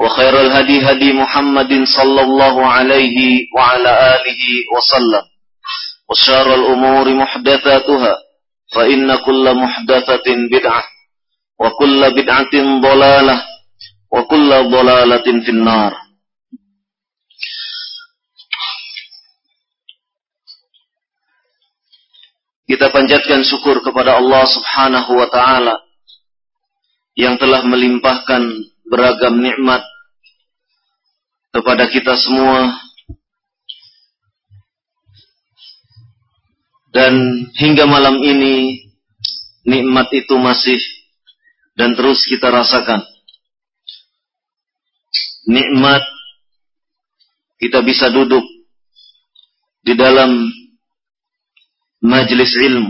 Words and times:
وخير 0.00 0.40
الهدي 0.40 0.90
هدي 0.90 1.12
محمد 1.12 1.84
صلى 1.84 2.20
الله 2.22 2.66
عليه 2.66 3.18
وعلى 3.56 3.92
آله 4.16 4.42
وسلم 4.74 5.24
وشار 6.10 6.54
الأمور 6.54 7.14
محدثاتها 7.14 8.14
فإن 8.74 9.16
كل 9.16 9.54
محدثة 9.54 10.26
بدعة 10.52 10.82
وكل 11.60 12.00
بدعة 12.10 12.54
ضلالة 12.80 13.36
وكل 14.12 14.50
ضلالة 14.70 15.26
في 15.44 15.50
النار 15.50 15.92
Kita 22.70 22.86
panjatkan 22.94 23.42
syukur 23.42 23.82
kepada 23.82 24.14
Allah 24.14 24.46
Subhanahu 24.46 25.18
wa 25.18 25.26
taala 25.26 25.74
yang 27.18 27.34
telah 27.34 27.66
melimpahkan 27.66 28.46
beragam 28.89 29.41
nikmat 29.41 29.81
kepada 31.55 31.87
kita 31.89 32.13
semua. 32.19 32.75
Dan 36.95 37.11
hingga 37.59 37.83
malam 37.83 38.23
ini 38.23 38.79
nikmat 39.67 40.07
itu 40.15 40.39
masih 40.39 40.79
dan 41.75 41.91
terus 41.91 42.23
kita 42.23 42.47
rasakan. 42.47 43.03
Nikmat 45.45 46.01
kita 47.59 47.83
bisa 47.83 48.07
duduk 48.09 48.41
di 49.83 49.93
dalam 49.93 50.47
majelis 51.99 52.55
ilmu 52.55 52.89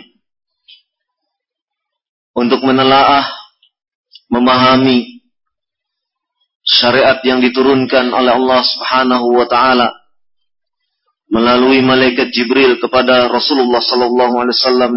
untuk 2.36 2.62
menelaah 2.62 3.26
memahami 4.30 5.15
syariat 6.66 7.22
yang 7.22 7.40
diturunkan 7.46 8.10
oleh 8.10 8.34
Allah 8.34 8.62
Subhanahu 8.66 9.38
wa 9.38 9.46
taala 9.46 9.94
melalui 11.30 11.86
malaikat 11.86 12.34
Jibril 12.34 12.82
kepada 12.82 13.30
Rasulullah 13.30 13.82
sallallahu 13.82 14.36
alaihi 14.42 14.58
wasallam 14.58 14.94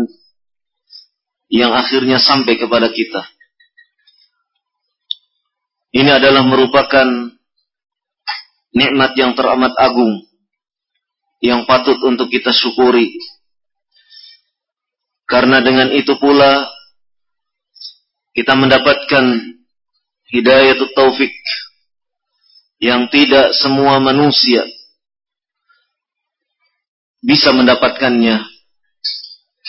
yang 1.49 1.73
akhirnya 1.73 2.21
sampai 2.21 2.57
kepada 2.57 2.89
kita. 2.93 3.25
Ini 5.93 6.21
adalah 6.21 6.45
merupakan 6.45 7.09
nikmat 8.77 9.17
yang 9.17 9.33
teramat 9.33 9.73
agung 9.81 10.29
yang 11.41 11.65
patut 11.65 11.97
untuk 12.05 12.29
kita 12.29 12.53
syukuri. 12.53 13.09
Karena 15.29 15.61
dengan 15.65 15.93
itu 15.93 16.17
pula 16.21 16.69
kita 18.37 18.53
mendapatkan 18.57 19.58
hidayah 20.29 20.77
taufik 20.95 21.33
yang 22.79 23.11
tidak 23.11 23.53
semua 23.59 23.99
manusia 23.99 24.63
bisa 27.19 27.51
mendapatkannya 27.51 28.47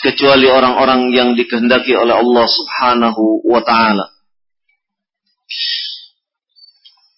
kecuali 0.00 0.46
orang-orang 0.48 1.12
yang 1.12 1.28
dikehendaki 1.36 1.92
oleh 1.92 2.16
Allah 2.16 2.46
Subhanahu 2.48 3.44
wa 3.44 3.60
taala. 3.60 4.06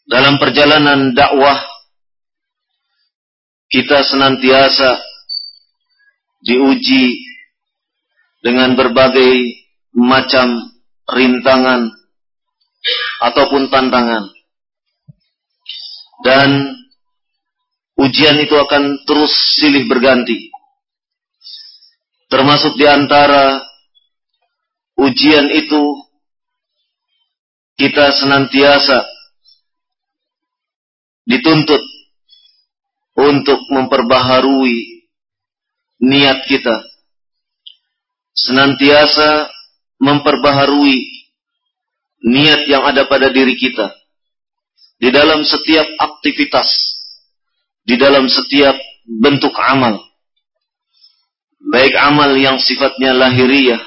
Dalam 0.08 0.40
perjalanan 0.42 1.14
dakwah 1.14 1.62
kita 3.70 4.02
senantiasa 4.04 4.98
diuji 6.42 7.22
dengan 8.42 8.74
berbagai 8.74 9.62
macam 9.94 10.74
rintangan 11.06 12.01
ataupun 13.22 13.70
tantangan. 13.70 14.26
Dan 16.22 16.48
ujian 17.98 18.38
itu 18.42 18.54
akan 18.58 19.06
terus 19.06 19.30
silih 19.58 19.86
berganti. 19.86 20.50
Termasuk 22.26 22.74
di 22.74 22.86
antara 22.88 23.62
ujian 24.98 25.46
itu 25.52 25.82
kita 27.78 28.14
senantiasa 28.14 29.04
dituntut 31.26 31.82
untuk 33.18 33.60
memperbaharui 33.70 35.06
niat 36.02 36.46
kita. 36.48 36.76
Senantiasa 38.32 39.52
memperbaharui 40.00 41.21
niat 42.22 42.70
yang 42.70 42.86
ada 42.86 43.04
pada 43.10 43.28
diri 43.34 43.58
kita. 43.58 43.90
Di 45.02 45.10
dalam 45.10 45.42
setiap 45.42 45.86
aktivitas, 45.98 46.70
di 47.82 47.98
dalam 47.98 48.30
setiap 48.30 48.78
bentuk 49.02 49.50
amal, 49.58 49.98
baik 51.58 51.90
amal 51.98 52.30
yang 52.38 52.62
sifatnya 52.62 53.10
lahiriah 53.10 53.82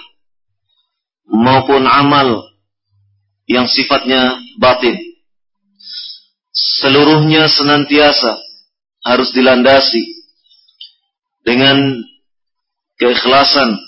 maupun 1.31 1.87
amal 1.87 2.51
yang 3.47 3.63
sifatnya 3.71 4.43
batin. 4.59 4.99
Seluruhnya 6.51 7.47
senantiasa 7.47 8.35
harus 9.07 9.31
dilandasi 9.31 10.03
dengan 11.47 12.03
keikhlasan, 12.99 13.79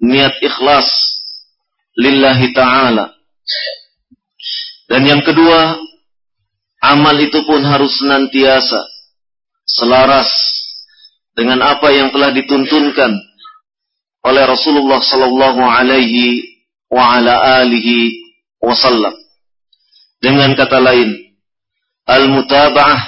niat 0.00 0.40
ikhlas 0.40 0.88
lillahi 2.00 2.56
ta'ala 2.56 3.19
dan 4.90 5.06
yang 5.06 5.22
kedua, 5.22 5.78
amal 6.82 7.14
itu 7.22 7.46
pun 7.46 7.62
harus 7.62 7.94
senantiasa 8.02 8.82
selaras 9.62 10.26
dengan 11.38 11.62
apa 11.62 11.94
yang 11.94 12.10
telah 12.10 12.34
dituntunkan 12.34 13.14
oleh 14.26 14.44
Rasulullah 14.50 14.98
sallallahu 14.98 15.62
alaihi 15.62 16.42
wa 16.90 17.16
ala 17.16 17.62
alihi 17.62 18.18
wasallam. 18.58 19.14
Dengan 20.20 20.52
kata 20.58 20.82
lain, 20.82 21.16
al-mutaba'ah 22.04 23.00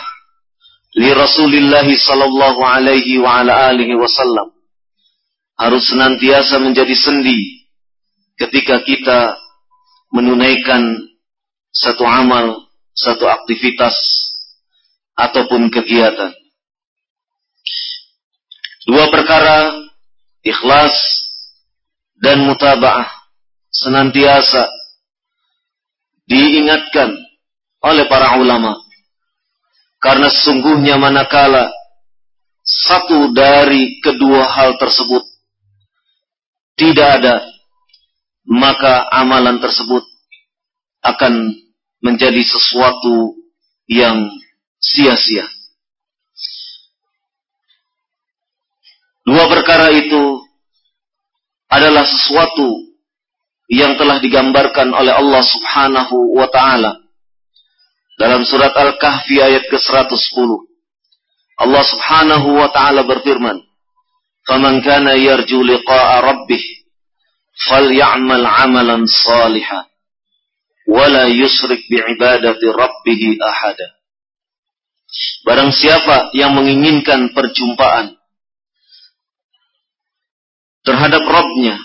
li 1.03 1.11
Rasulillah 1.11 1.85
sallallahu 1.85 2.63
alaihi 2.63 3.19
wa 3.19 3.43
ala 3.43 3.75
alihi 3.75 3.99
wasallam 3.99 4.55
harus 5.59 5.83
senantiasa 5.91 6.63
menjadi 6.63 6.95
sendi 6.95 7.69
ketika 8.39 8.81
kita 8.87 9.42
menunaikan 10.13 11.01
satu 11.73 12.05
amal, 12.05 12.69
satu 12.93 13.25
aktivitas 13.25 13.97
ataupun 15.17 15.73
kegiatan. 15.73 16.31
Dua 18.85 19.09
perkara 19.09 19.73
ikhlas 20.45 20.95
dan 22.21 22.45
mutabaah 22.45 23.09
senantiasa 23.73 24.69
diingatkan 26.29 27.11
oleh 27.83 28.07
para 28.07 28.39
ulama 28.39 28.79
karena 29.99 30.31
sesungguhnya 30.31 30.99
manakala 30.99 31.71
satu 32.63 33.35
dari 33.35 33.99
kedua 34.03 34.47
hal 34.47 34.79
tersebut 34.79 35.23
tidak 36.79 37.09
ada 37.19 37.35
maka 38.47 39.07
amalan 39.15 39.63
tersebut 39.63 40.03
akan 41.03 41.55
menjadi 42.03 42.43
sesuatu 42.43 43.39
yang 43.87 44.27
sia-sia. 44.83 45.47
Dua 49.23 49.47
perkara 49.47 49.95
itu 49.95 50.43
adalah 51.71 52.03
sesuatu 52.03 52.91
yang 53.71 53.95
telah 53.95 54.19
digambarkan 54.19 54.91
oleh 54.91 55.15
Allah 55.15 55.43
Subhanahu 55.47 56.35
wa 56.35 56.51
taala 56.51 56.99
dalam 58.19 58.43
surat 58.43 58.75
Al-Kahfi 58.75 59.39
ayat 59.39 59.71
ke-110. 59.71 60.51
Allah 61.63 61.85
Subhanahu 61.87 62.49
wa 62.59 62.69
taala 62.75 63.07
berfirman, 63.07 63.63
"Faman 64.43 64.83
kana 64.83 65.15
yarju 65.15 65.63
liqa'a 65.63 66.19
rabbih 66.27 66.63
falyamal 67.69 68.47
'amalan 68.47 69.07
salihan 69.07 69.87
wa 70.89 71.07
la 71.07 71.31
yusrik 71.31 71.87
bi'ibadati 71.87 72.67
rabbih 72.71 73.21
ahada." 73.39 73.89
Barang 75.45 75.75
siapa 75.75 76.33
yang 76.33 76.57
menginginkan 76.57 77.37
perjumpaan 77.37 78.17
terhadap 80.83 81.23
Rabbnya, 81.23 81.77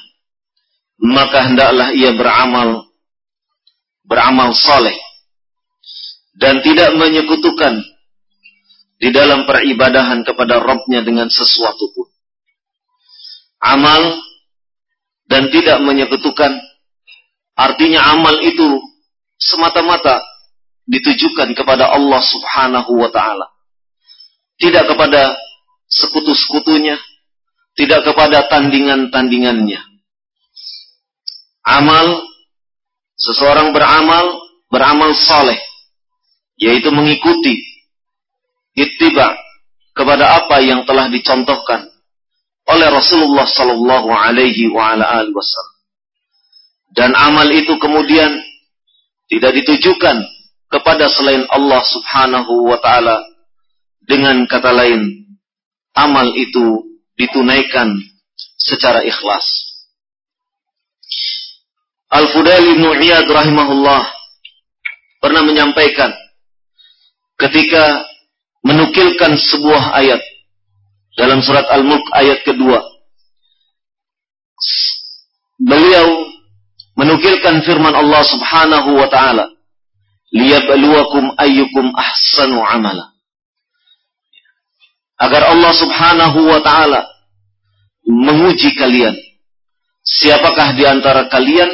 maka 1.04 1.52
hendaklah 1.52 1.92
ia 1.92 2.16
beramal 2.16 2.88
beramal 4.08 4.56
soleh 4.56 4.96
dan 6.40 6.64
tidak 6.64 6.96
menyekutukan 6.96 7.84
di 8.98 9.10
dalam 9.14 9.46
peribadahan 9.46 10.26
kepada 10.26 10.58
Rabbnya 10.64 11.06
dengan 11.06 11.30
sesuatu 11.30 11.86
pun. 11.94 12.08
Amal 13.62 14.24
dan 15.28 15.52
tidak 15.52 15.84
menyekutukan 15.84 16.56
artinya 17.54 18.16
amal 18.16 18.36
itu 18.42 18.80
semata-mata 19.38 20.24
ditujukan 20.88 21.52
kepada 21.54 21.92
Allah 21.92 22.22
Subhanahu 22.24 22.92
wa 22.96 23.12
taala. 23.12 23.48
Tidak 24.58 24.90
kepada 24.90 25.38
sekutu-sekutunya, 25.86 26.98
tidak 27.78 28.08
kepada 28.08 28.50
tandingan-tandingannya. 28.50 29.78
Amal, 31.68 32.26
seseorang 33.20 33.76
beramal, 33.76 34.40
beramal 34.72 35.14
saleh, 35.14 35.60
yaitu 36.58 36.90
mengikuti 36.90 37.62
ittiba 38.74 39.36
kepada 39.94 40.42
apa 40.42 40.64
yang 40.64 40.88
telah 40.90 41.12
dicontohkan 41.12 41.87
oleh 42.68 42.88
Rasulullah 42.92 43.48
sallallahu 43.48 44.10
alaihi 44.12 44.68
wasallam. 44.72 45.76
Dan 46.92 47.16
amal 47.16 47.48
itu 47.52 47.78
kemudian 47.80 48.32
tidak 49.28 49.56
ditujukan 49.64 50.18
kepada 50.68 51.08
selain 51.12 51.48
Allah 51.48 51.80
Subhanahu 51.84 52.68
wa 52.68 52.80
taala 52.84 53.24
dengan 54.04 54.44
kata 54.48 54.72
lain 54.72 55.28
amal 55.96 56.28
itu 56.36 56.84
ditunaikan 57.16 57.98
secara 58.60 59.04
ikhlas. 59.04 59.46
Al-Fudail 62.08 62.80
bin 62.80 62.88
Iyad 63.04 63.28
rahimahullah 63.28 64.04
pernah 65.20 65.44
menyampaikan 65.44 66.16
ketika 67.36 68.08
menukilkan 68.64 69.36
sebuah 69.36 69.92
ayat 69.98 70.22
dalam 71.18 71.42
surat 71.42 71.66
Al-Mulk 71.68 72.06
ayat 72.14 72.46
kedua. 72.46 72.80
Beliau 75.58 76.30
menukilkan 76.94 77.66
firman 77.66 77.98
Allah 77.98 78.22
Subhanahu 78.22 78.90
wa 79.02 79.10
taala, 79.10 79.50
"Liyabluwakum 80.30 81.34
ayyukum 81.42 81.90
ahsanu 81.98 82.62
amala." 82.62 83.18
agar 85.18 85.50
Allah 85.50 85.74
Subhanahu 85.74 86.40
wa 86.46 86.62
taala 86.62 87.02
menguji 88.06 88.78
kalian. 88.78 89.18
Siapakah 90.08 90.78
di 90.78 90.88
antara 90.88 91.28
kalian 91.28 91.68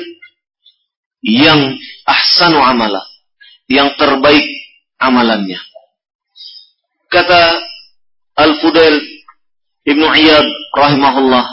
yang 1.22 1.78
ahsanu 2.08 2.58
amala, 2.58 3.04
yang 3.70 3.94
terbaik 4.00 4.42
amalannya? 4.98 5.60
Kata 7.14 7.62
Al-Fudail 8.34 9.13
Ibnu 9.84 10.06
Iyad 10.16 10.48
rahimahullah 10.74 11.46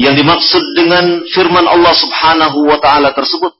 yang 0.00 0.16
dimaksud 0.18 0.64
dengan 0.74 1.22
firman 1.30 1.68
Allah 1.68 1.94
Subhanahu 1.94 2.66
wa 2.66 2.78
taala 2.80 3.12
tersebut 3.12 3.52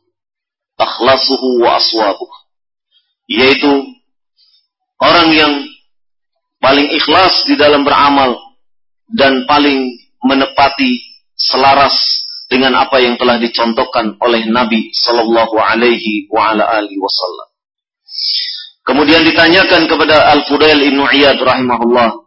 akhlasuhu 0.80 1.62
wa 1.62 1.78
aswabuh 1.78 2.30
yaitu 3.30 3.70
orang 4.98 5.28
yang 5.30 5.52
paling 6.58 6.88
ikhlas 6.90 7.44
di 7.44 7.54
dalam 7.60 7.84
beramal 7.84 8.34
dan 9.12 9.44
paling 9.44 9.92
menepati 10.24 11.04
selaras 11.36 12.24
dengan 12.48 12.76
apa 12.80 13.00
yang 13.00 13.20
telah 13.20 13.36
dicontohkan 13.36 14.16
oleh 14.20 14.48
Nabi 14.48 14.88
Sallallahu 14.96 15.56
Alaihi 15.60 16.28
Wasallam. 16.32 17.48
Kemudian 18.84 19.24
ditanyakan 19.24 19.88
kepada 19.88 20.28
Al 20.28 20.44
Fudail 20.44 20.80
ibn 20.84 21.00
Iyad 21.04 21.40
rahimahullah. 21.40 22.23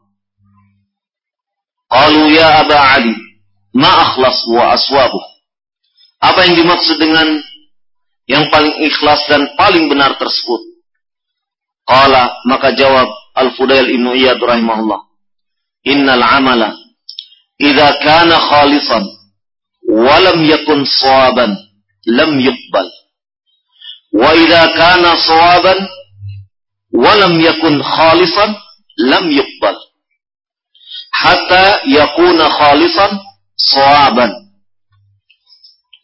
Qalu 1.88 2.36
ya 2.36 2.68
Aba 2.68 3.00
Ali, 3.00 3.16
ma 3.72 3.88
akhlas 3.88 4.44
wa 4.52 4.76
aswabuh. 4.76 5.24
Apa 6.20 6.44
yang 6.44 6.60
dimaksud 6.60 7.00
dengan 7.00 7.40
yang 8.28 8.52
paling 8.52 8.76
ikhlas 8.84 9.24
dan 9.32 9.48
paling 9.56 9.88
benar 9.88 10.20
tersebut? 10.20 10.62
Qala 11.88 12.44
maka 12.44 12.76
jawab 12.76 13.08
Al-Fudail 13.38 13.88
Ibnu 13.88 14.12
Iyad 14.20 14.44
rahimahullah. 14.44 15.00
Innal 15.88 16.20
amala 16.20 16.76
idza 17.56 17.88
kana 18.04 18.36
khalisan 18.36 19.08
wa 19.88 20.20
lam 20.20 20.44
yakun 20.44 20.84
sawaban 20.84 21.56
lam 22.12 22.36
yuqbal. 22.44 22.88
Wa 24.12 24.36
idza 24.36 24.62
kana 24.76 25.16
sawaban 25.16 25.80
wa 26.92 27.12
lam 27.16 27.40
yakun 27.40 27.80
khalisan 27.80 28.52
lam 29.00 29.32
yuqbal. 29.32 29.87
Hatta 31.18 31.82
yakuna 31.90 32.46
khalisan 32.46 33.12
sawaban. 33.58 34.32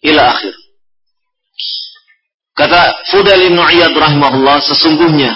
Ila 0.04 0.24
akhir. 0.34 0.56
Kata 2.54 2.82
Fudail 3.10 3.50
Ibnu 3.50 3.62
Iyad 3.62 3.94
rahimahullah 3.98 4.62
sesungguhnya 4.62 5.34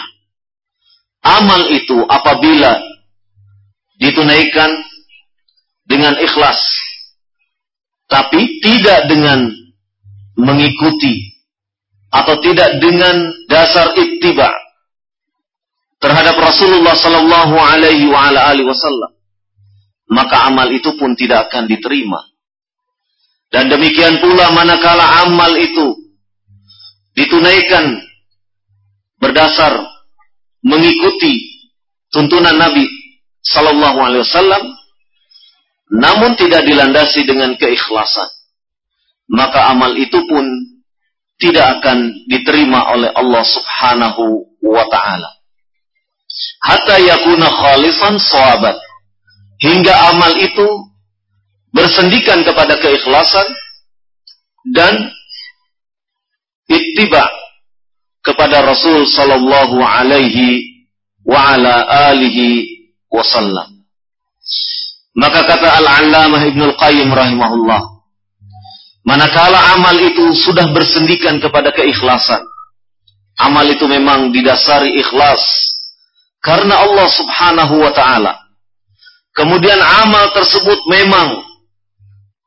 amal 1.25 1.65
itu 1.74 2.05
apabila 2.05 2.77
ditunaikan 3.98 4.69
dengan 5.89 6.13
ikhlas 6.22 6.62
tapi 8.05 8.62
tidak 8.62 9.10
dengan 9.10 9.50
mengikuti 10.38 11.41
atau 12.13 12.38
tidak 12.39 12.77
dengan 12.77 13.34
dasar 13.50 13.98
ittiba 13.98 14.53
terhadap 15.98 16.38
Rasulullah 16.38 16.93
sallallahu 16.93 17.55
alaihi 17.57 18.05
wasallam 18.13 19.16
maka 20.07 20.47
amal 20.47 20.67
itu 20.71 20.95
pun 20.95 21.15
tidak 21.15 21.51
akan 21.51 21.67
diterima 21.67 22.19
dan 23.51 23.71
demikian 23.71 24.19
pula 24.19 24.51
manakala 24.51 25.27
amal 25.27 25.51
itu 25.55 25.95
ditunaikan 27.15 27.97
berdasar 29.17 29.73
mengikuti 30.61 31.57
tuntunan 32.11 32.55
Nabi 32.55 32.85
Sallallahu 33.47 33.99
Alaihi 34.03 34.23
Wasallam, 34.27 34.63
namun 35.95 36.35
tidak 36.35 36.67
dilandasi 36.67 37.23
dengan 37.23 37.55
keikhlasan, 37.55 38.27
maka 39.31 39.71
amal 39.71 39.95
itu 39.95 40.19
pun 40.27 40.43
tidak 41.39 41.79
akan 41.79 42.11
diterima 42.27 42.91
oleh 42.91 43.09
Allah 43.15 43.43
Subhanahu 43.45 44.23
wa 44.67 44.83
Ta'ala. 44.91 45.29
Hatta 46.65 46.97
yakuna 46.99 47.47
khalisan 47.47 48.19
sawabat. 48.19 48.75
Hingga 49.57 49.93
amal 50.13 50.37
itu 50.37 50.67
bersendikan 51.73 52.45
kepada 52.45 52.77
keikhlasan 52.77 53.47
dan 54.73 54.93
ittiba 56.69 57.25
kepada 58.21 58.61
Rasul 58.65 59.07
sallallahu 59.07 59.79
alaihi 59.79 60.83
wa 61.23 61.55
ala 61.55 61.87
alihi 62.11 62.83
wasallam. 63.07 63.83
Maka 65.17 65.43
kata 65.49 65.81
Al-Allamah 65.81 66.41
Ibn 66.45 66.61
Al-Qayyim 66.71 67.09
rahimahullah, 67.09 67.81
manakala 69.01 69.73
amal 69.73 69.97
itu 69.97 70.37
sudah 70.37 70.69
bersendikan 70.69 71.41
kepada 71.41 71.73
keikhlasan, 71.73 72.43
amal 73.41 73.65
itu 73.65 73.89
memang 73.89 74.29
didasari 74.29 74.93
ikhlas 75.01 75.41
karena 76.45 76.85
Allah 76.85 77.07
Subhanahu 77.09 77.81
wa 77.81 77.91
taala. 77.91 78.47
Kemudian 79.38 79.77
amal 79.77 80.34
tersebut 80.34 80.82
memang 80.89 81.46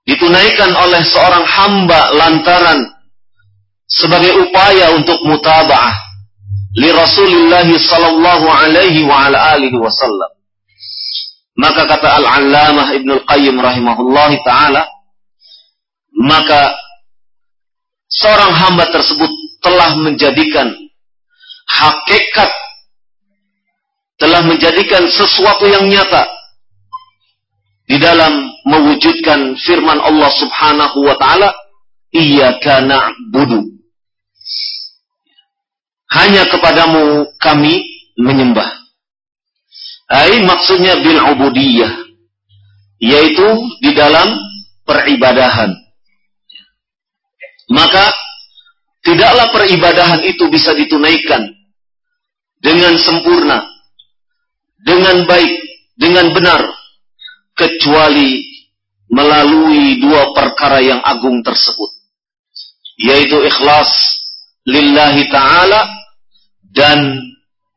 ditunaikan 0.03 0.75
oleh 0.75 1.07
seorang 1.07 1.47
hamba 1.47 2.01
lantaran 2.19 2.83
sebagai 3.87 4.35
upaya 4.43 4.91
untuk 4.99 5.23
mutaba'ah 5.23 5.95
li 6.83 6.91
Rasulullah 6.91 7.63
sallallahu 7.63 8.47
alaihi 8.51 9.07
wa 9.07 9.31
ala 9.31 9.55
alihi 9.55 9.79
wasallam. 9.79 10.35
Maka 11.55 11.87
kata 11.87 12.09
Al-Allamah 12.19 12.91
Ibnu 12.99 13.23
Al-Qayyim 13.23 13.55
rahimahullah 13.63 14.31
taala 14.43 14.83
maka 16.11 16.75
seorang 18.11 18.51
hamba 18.51 18.91
tersebut 18.91 19.31
telah 19.63 19.95
menjadikan 19.95 20.75
hakikat 21.71 22.51
telah 24.19 24.43
menjadikan 24.43 25.07
sesuatu 25.07 25.71
yang 25.71 25.87
nyata 25.87 26.40
di 27.91 27.99
dalam 27.99 28.47
mewujudkan 28.71 29.59
firman 29.59 29.99
Allah 29.99 30.31
Subhanahu 30.31 31.11
wa 31.11 31.19
taala 31.19 31.51
iyyaka 32.15 32.87
na'budu 32.87 33.67
hanya 36.11 36.47
kepadamu 36.51 37.27
kami 37.39 37.83
menyembah. 38.19 38.67
Ai 40.11 40.43
maksudnya 40.43 40.99
bil 41.03 41.23
ubudiyah 41.23 41.91
yaitu 42.99 43.47
di 43.83 43.95
dalam 43.95 44.39
peribadahan. 44.83 45.71
Maka 47.71 48.11
tidaklah 49.07 49.55
peribadahan 49.55 50.21
itu 50.27 50.51
bisa 50.51 50.75
ditunaikan 50.75 51.47
dengan 52.59 52.99
sempurna, 52.99 53.63
dengan 54.83 55.27
baik, 55.31 55.55
dengan 55.95 56.35
benar 56.35 56.80
kecuali 57.61 58.41
melalui 59.13 60.01
dua 60.01 60.33
perkara 60.33 60.81
yang 60.81 61.05
agung 61.05 61.45
tersebut 61.45 61.91
yaitu 62.97 63.37
ikhlas 63.45 63.91
lillahi 64.65 65.29
taala 65.29 65.89
dan 66.73 67.21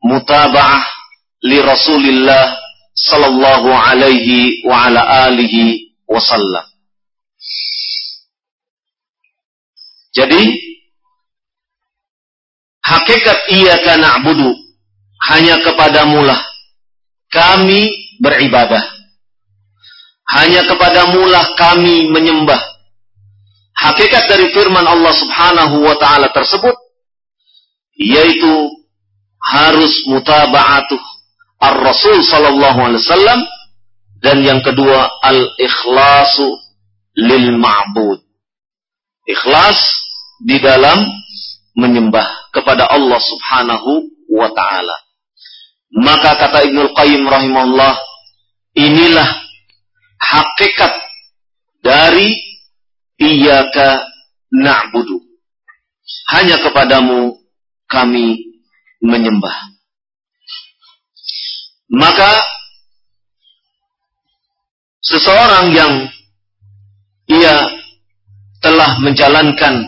mutaba'ah 0.04 0.84
li 1.44 1.60
Rasulillah 1.60 2.56
sallallahu 2.94 3.68
alaihi 3.74 4.64
wa 4.68 4.88
ala 4.88 5.32
alihi 5.32 5.96
wasallam. 6.08 6.64
Jadi 10.14 10.44
hakikat 12.86 13.50
karena 13.50 13.98
na'budu 13.98 14.54
hanya 15.26 15.58
kepadamu 15.66 16.22
lah 16.22 16.38
kami 17.34 17.90
beribadah. 18.22 18.93
Hanya 20.32 20.64
kepadamu 20.64 21.28
lah 21.28 21.56
kami 21.60 22.08
menyembah. 22.08 22.60
Hakikat 23.74 24.30
dari 24.32 24.48
firman 24.56 24.88
Allah 24.88 25.12
Subhanahu 25.12 25.84
wa 25.84 25.96
taala 26.00 26.32
tersebut 26.32 26.78
yaitu 28.00 28.54
harus 29.44 30.08
mutaba'atuh 30.08 31.02
ar-rasul 31.62 32.24
sallallahu 32.24 32.80
alaihi 32.80 33.04
wasallam 33.04 33.40
dan 34.24 34.40
yang 34.40 34.64
kedua 34.64 35.12
al-ikhlasu 35.20 36.48
lil 37.20 37.60
ma'bud. 37.60 38.24
Ikhlas 39.28 39.80
di 40.44 40.60
dalam 40.64 41.04
menyembah 41.76 42.52
kepada 42.56 42.88
Allah 42.88 43.20
Subhanahu 43.20 43.92
wa 44.32 44.48
taala. 44.56 44.96
Maka 45.94 46.40
kata 46.40 46.66
Ibnu 46.66 46.90
Qayyim 46.98 47.24
rahimahullah, 47.28 47.94
inilah 48.80 49.30
hakikat 50.24 50.94
dari 51.84 52.32
iyyaka 53.20 54.08
na'budu. 54.56 55.20
Hanya 56.32 56.60
kepadamu 56.64 57.36
kami 57.92 58.40
menyembah. 59.04 59.56
Maka 61.94 62.32
seseorang 65.04 65.76
yang 65.76 65.94
ia 67.28 67.56
telah 68.64 68.98
menjalankan 69.04 69.84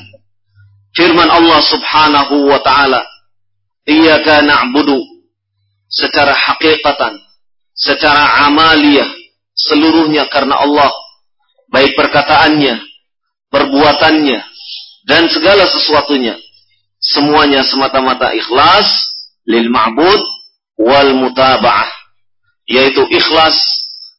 firman 0.91 1.31
Allah 1.31 1.59
Subhanahu 1.63 2.51
wa 2.51 2.59
taala, 2.59 3.01
"Iyyaka 3.87 4.43
na'budu" 4.43 4.99
secara 5.87 6.35
hakikatan, 6.35 7.23
secara 7.73 8.51
amaliyah, 8.51 9.07
seluruhnya 9.55 10.27
karena 10.27 10.59
Allah, 10.59 10.91
baik 11.71 11.95
perkataannya, 11.95 12.75
perbuatannya, 13.49 14.39
dan 15.07 15.23
segala 15.31 15.65
sesuatunya. 15.71 16.35
Semuanya 16.99 17.61
semata-mata 17.63 18.33
ikhlas 18.33 18.87
lil 19.47 19.71
ma'bud 19.71 20.21
wal 20.81 21.11
mutaba'ah. 21.15 21.89
Yaitu 22.65 23.05
ikhlas 23.13 23.55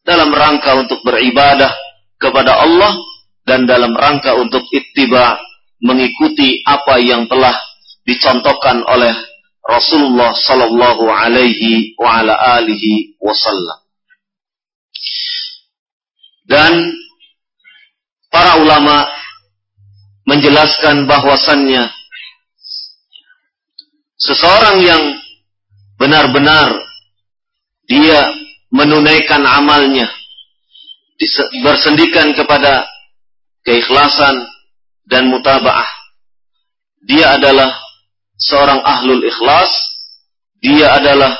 dalam 0.07 0.31
rangka 0.31 0.78
untuk 0.78 1.02
beribadah 1.02 1.75
kepada 2.23 2.62
Allah 2.62 2.95
dan 3.43 3.66
dalam 3.66 3.90
rangka 3.95 4.38
untuk 4.38 4.62
ittiba 4.71 5.35
mengikuti 5.83 6.62
apa 6.62 7.02
yang 7.02 7.26
telah 7.26 7.55
dicontohkan 8.07 8.87
oleh 8.87 9.12
Rasulullah 9.66 10.31
sallallahu 10.31 11.11
alaihi 11.11 11.99
wa 11.99 12.23
ala 12.23 12.62
alihi 12.62 13.19
wasallam. 13.19 13.86
Dan 16.47 16.95
para 18.31 18.62
ulama 18.62 19.07
menjelaskan 20.26 21.07
bahwasannya 21.11 21.91
seseorang 24.19 24.79
yang 24.83 25.03
benar-benar 25.99 26.83
dia 27.87 28.31
menunaikan 28.71 29.43
amalnya 29.43 30.11
bersendikan 31.62 32.35
kepada 32.35 32.87
keikhlasan 33.62 34.47
dan 35.07 35.31
mutabaah. 35.31 35.87
Dia 37.07 37.38
adalah 37.38 37.71
seorang 38.38 38.83
ahlul 38.83 39.23
ikhlas 39.23 39.71
dia 40.61 40.88
adalah 40.97 41.37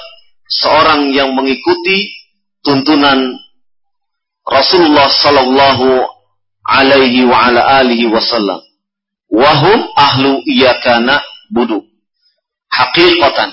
seorang 0.46 1.10
yang 1.10 1.32
mengikuti 1.32 2.14
tuntunan 2.60 3.34
Rasulullah 4.46 5.10
sallallahu 5.10 6.06
alaihi 6.66 7.26
wa 7.26 7.50
ala 7.50 7.82
alihi 7.82 8.06
wasallam. 8.06 8.62
Wahum 9.26 9.90
ahlu 9.98 10.38
iyakana 10.46 11.18
budu 11.50 11.82
hakikatan 12.70 13.50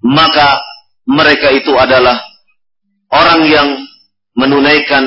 maka 0.00 0.60
mereka 1.04 1.50
itu 1.52 1.74
adalah 1.76 2.22
orang 3.10 3.42
yang 3.50 3.68
menunaikan 4.38 5.04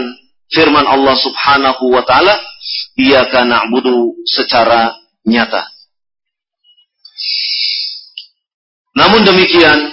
firman 0.51 0.85
Allah 0.85 1.15
Subhanahu 1.17 1.89
wa 1.89 2.03
taala 2.05 2.35
iyyaka 2.99 3.47
na'budu 3.47 4.21
secara 4.27 4.93
nyata. 5.25 5.65
Namun 8.93 9.25
demikian 9.25 9.89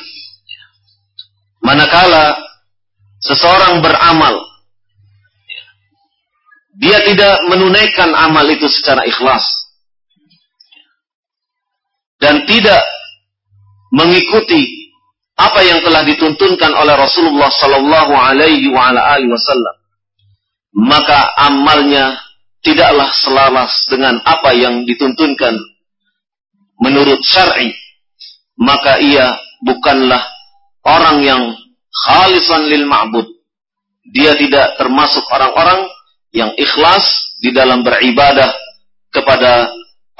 manakala 1.64 2.36
seseorang 3.24 3.80
beramal 3.80 4.49
dia 6.80 6.96
tidak 7.04 7.44
menunaikan 7.52 8.08
amal 8.16 8.48
itu 8.48 8.64
secara 8.72 9.04
ikhlas. 9.04 9.44
Dan 12.16 12.48
tidak 12.48 12.80
mengikuti 13.92 14.64
apa 15.36 15.60
yang 15.60 15.84
telah 15.84 16.04
dituntunkan 16.08 16.72
oleh 16.72 16.96
Rasulullah 16.96 17.52
sallallahu 17.52 18.12
alaihi 18.16 18.72
wasallam. 18.72 19.76
Maka 20.72 21.36
amalnya 21.36 22.16
tidaklah 22.64 23.12
selaras 23.12 23.84
dengan 23.88 24.16
apa 24.24 24.56
yang 24.56 24.88
dituntunkan 24.88 25.60
menurut 26.80 27.20
syar'i. 27.20 27.76
Maka 28.56 29.00
ia 29.04 29.36
bukanlah 29.64 30.20
orang 30.84 31.24
yang 31.24 31.42
khalisan 31.92 32.72
lil 32.72 32.88
ma'bud. 32.88 33.28
Dia 34.16 34.32
tidak 34.36 34.80
termasuk 34.80 35.24
orang-orang 35.28 35.88
yang 36.30 36.54
ikhlas 36.54 37.34
di 37.42 37.50
dalam 37.50 37.82
beribadah 37.82 38.50
kepada 39.10 39.66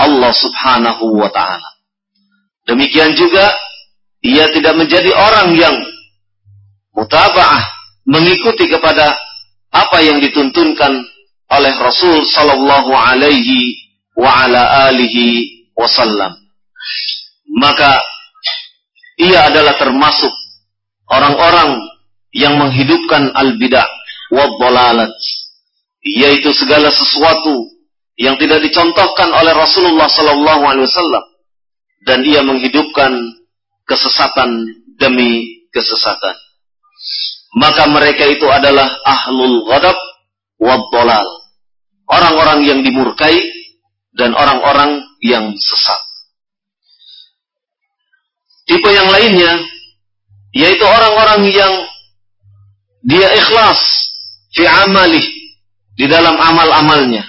Allah 0.00 0.32
Subhanahu 0.34 1.20
wa 1.20 1.30
taala 1.30 1.80
Demikian 2.70 3.18
juga 3.18 3.50
ia 4.22 4.46
tidak 4.54 4.78
menjadi 4.78 5.10
orang 5.10 5.58
yang 5.58 5.74
mutaba'ah 6.94 7.66
mengikuti 8.06 8.70
kepada 8.70 9.16
apa 9.74 9.98
yang 10.06 10.22
dituntunkan 10.22 11.02
oleh 11.50 11.72
Rasul 11.82 12.22
sallallahu 12.30 12.94
alaihi 12.94 13.74
wa 14.14 14.46
ala 14.46 14.92
alihi 14.92 15.66
wasallam. 15.74 16.36
Maka 17.58 17.98
ia 19.18 19.50
adalah 19.50 19.74
termasuk 19.74 20.30
orang-orang 21.10 21.74
yang 22.30 22.54
menghidupkan 22.54 23.34
al-bidah 23.34 23.88
wa 24.30 24.46
dhalalat 24.62 25.10
yaitu 26.00 26.50
segala 26.56 26.88
sesuatu 26.88 27.68
yang 28.20 28.36
tidak 28.36 28.60
dicontohkan 28.64 29.32
oleh 29.32 29.52
Rasulullah 29.56 30.08
sallallahu 30.08 30.62
alaihi 30.64 30.88
wasallam 30.88 31.24
dan 32.04 32.24
ia 32.24 32.40
menghidupkan 32.44 33.12
kesesatan 33.84 34.64
demi 35.00 35.64
kesesatan. 35.72 36.36
Maka 37.56 37.88
mereka 37.90 38.28
itu 38.28 38.46
adalah 38.46 38.86
ahlul 39.04 39.66
ghadab 39.66 39.96
wad 40.60 40.84
dolal. 40.92 41.26
Orang-orang 42.10 42.66
yang 42.66 42.80
dimurkai 42.82 43.34
dan 44.14 44.34
orang-orang 44.34 45.02
yang 45.22 45.54
sesat. 45.56 46.00
Tipe 48.66 48.90
yang 48.90 49.10
lainnya 49.10 49.66
yaitu 50.50 50.82
orang-orang 50.82 51.46
yang 51.50 51.74
dia 53.06 53.30
ikhlas 53.38 53.80
fi 54.54 54.66
amalih 54.66 55.39
di 56.00 56.08
dalam 56.08 56.40
amal-amalnya. 56.40 57.20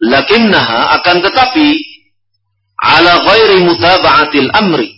Lakinnaha 0.00 0.96
akan 0.96 1.16
tetapi 1.28 1.76
ala 2.80 3.20
ghairi 3.20 3.68
mutaba'atil 3.68 4.48
amri. 4.56 4.96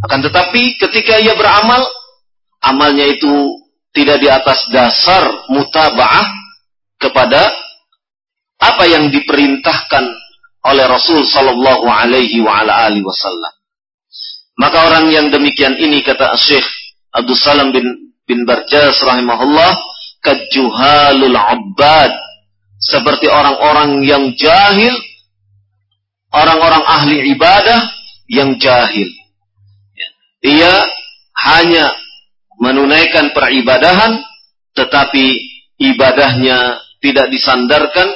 Akan 0.00 0.24
tetapi 0.24 0.80
ketika 0.80 1.20
ia 1.20 1.36
beramal 1.36 1.84
amalnya 2.64 3.12
itu 3.12 3.60
tidak 3.92 4.24
di 4.24 4.28
atas 4.32 4.64
dasar 4.72 5.52
mutaba'ah 5.52 6.32
kepada 6.96 7.52
apa 8.56 8.84
yang 8.88 9.12
diperintahkan 9.12 10.04
oleh 10.64 10.84
Rasul 10.88 11.28
sallallahu 11.28 11.92
alaihi 11.92 12.40
wa 12.40 12.64
ala 12.64 12.88
alihi 12.88 13.04
wasallam. 13.04 13.52
Maka 14.56 14.78
orang 14.88 15.12
yang 15.12 15.28
demikian 15.28 15.76
ini 15.76 16.00
kata 16.00 16.32
Syekh 16.40 16.64
Abdul 17.12 17.36
Salam 17.36 17.68
bin 17.74 17.84
bin 18.24 18.48
Barjas 18.48 18.96
rahimahullah 19.04 19.91
kajuhalul 20.22 21.36
abbad 21.36 22.14
seperti 22.78 23.26
orang-orang 23.30 24.02
yang 24.02 24.34
jahil, 24.38 24.94
orang-orang 26.34 26.82
ahli 26.82 27.16
ibadah 27.34 27.80
yang 28.30 28.58
jahil. 28.58 29.06
Ia 30.42 30.74
hanya 31.38 31.94
menunaikan 32.58 33.30
peribadahan, 33.30 34.18
tetapi 34.74 35.26
ibadahnya 35.78 36.82
tidak 37.02 37.30
disandarkan 37.30 38.08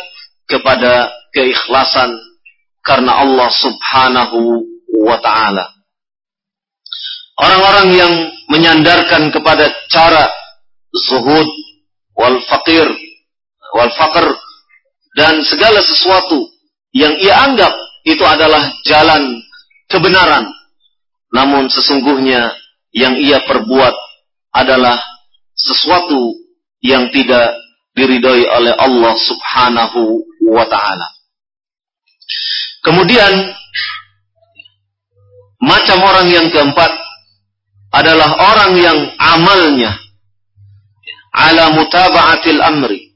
kepada 0.46 1.10
keikhlasan 1.34 2.14
karena 2.86 3.22
Allah 3.22 3.50
Subhanahu 3.50 4.62
wa 5.02 5.18
Ta'ala. 5.18 5.74
Orang-orang 7.36 7.88
yang 7.92 8.14
menyandarkan 8.48 9.28
kepada 9.34 9.68
cara 9.90 10.24
zuhud 10.94 11.65
wal 12.16 12.40
fakir 12.48 12.88
wal 13.76 13.92
fakir 13.92 14.26
dan 15.16 15.40
segala 15.44 15.80
sesuatu 15.80 16.48
yang 16.92 17.12
ia 17.20 17.36
anggap 17.44 17.72
itu 18.06 18.22
adalah 18.22 18.62
jalan 18.86 19.40
kebenaran. 19.90 20.46
Namun 21.32 21.66
sesungguhnya 21.68 22.54
yang 22.94 23.18
ia 23.18 23.42
perbuat 23.44 23.94
adalah 24.54 24.96
sesuatu 25.56 26.36
yang 26.80 27.10
tidak 27.10 27.56
diridhoi 27.96 28.44
oleh 28.46 28.72
Allah 28.76 29.14
Subhanahu 29.16 30.22
wa 30.52 30.64
taala. 30.68 31.08
Kemudian 32.84 33.32
macam 35.64 35.98
orang 36.04 36.28
yang 36.30 36.46
keempat 36.52 36.92
adalah 37.90 38.30
orang 38.54 38.72
yang 38.78 38.98
amalnya 39.18 39.96
ala 41.36 41.76
mutaba'atil 41.76 42.60
amri 42.64 43.12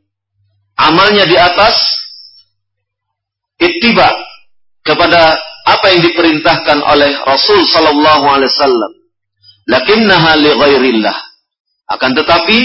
amalnya 0.77 1.25
di 1.25 1.37
atas 1.37 1.77
ittiba 3.61 4.09
kepada 4.85 5.37
apa 5.69 5.87
yang 5.93 6.01
diperintahkan 6.09 6.79
oleh 6.81 7.21
Rasul 7.23 7.63
sallallahu 7.69 8.25
alaihi 8.27 8.51
wasallam. 8.51 8.93
Lakinnaha 9.69 10.31
li 10.41 10.51
ghairillah. 10.51 11.17
Akan 11.91 12.17
tetapi 12.17 12.59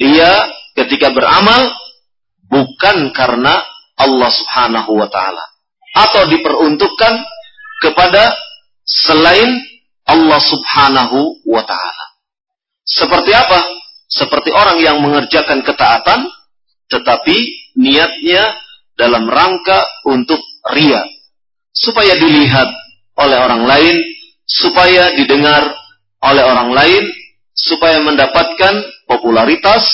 ia 0.00 0.30
ketika 0.78 1.10
beramal 1.10 1.74
bukan 2.48 3.10
karena 3.12 3.60
Allah 4.00 4.30
Subhanahu 4.32 4.96
wa 4.96 5.08
taala 5.10 5.44
atau 5.90 6.24
diperuntukkan 6.30 7.14
kepada 7.82 8.32
selain 8.86 9.60
Allah 10.08 10.40
Subhanahu 10.40 11.44
wa 11.44 11.62
taala. 11.66 12.06
Seperti 12.86 13.32
apa? 13.36 13.79
Seperti 14.10 14.50
orang 14.50 14.82
yang 14.82 14.98
mengerjakan 14.98 15.62
ketaatan 15.62 16.26
tetapi 16.90 17.36
niatnya 17.78 18.58
dalam 18.98 19.30
rangka 19.30 19.86
untuk 20.10 20.42
ria. 20.74 21.00
Supaya 21.70 22.18
dilihat 22.18 22.66
oleh 23.14 23.38
orang 23.38 23.62
lain 23.64 23.96
supaya 24.50 25.14
didengar 25.14 25.62
oleh 26.26 26.42
orang 26.42 26.74
lain 26.74 27.04
supaya 27.54 28.02
mendapatkan 28.02 28.74
popularitas 29.06 29.86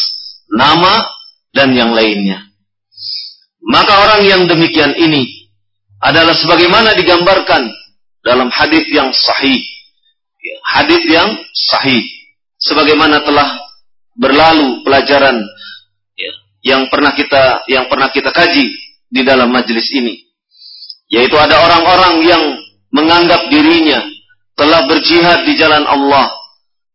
nama 0.48 1.04
dan 1.52 1.76
yang 1.76 1.92
lainnya. 1.92 2.40
Maka 3.66 3.92
orang 4.06 4.22
yang 4.24 4.42
demikian 4.48 4.96
ini 4.96 5.50
adalah 6.00 6.32
sebagaimana 6.32 6.94
digambarkan 6.96 7.68
dalam 8.22 8.48
hadis 8.48 8.86
yang 8.88 9.10
sahih. 9.10 9.60
Hadis 10.72 11.02
yang 11.10 11.28
sahih. 11.52 12.02
Sebagaimana 12.62 13.26
telah 13.26 13.65
berlalu 14.16 14.82
pelajaran 14.82 15.38
yang 16.66 16.90
pernah 16.90 17.14
kita 17.14 17.62
yang 17.70 17.86
pernah 17.86 18.10
kita 18.10 18.34
kaji 18.34 18.66
di 19.06 19.22
dalam 19.22 19.54
majelis 19.54 19.86
ini. 19.94 20.26
Yaitu 21.06 21.38
ada 21.38 21.62
orang-orang 21.62 22.26
yang 22.26 22.42
menganggap 22.90 23.46
dirinya 23.46 24.02
telah 24.58 24.82
berjihad 24.90 25.46
di 25.46 25.54
jalan 25.54 25.86
Allah 25.86 26.26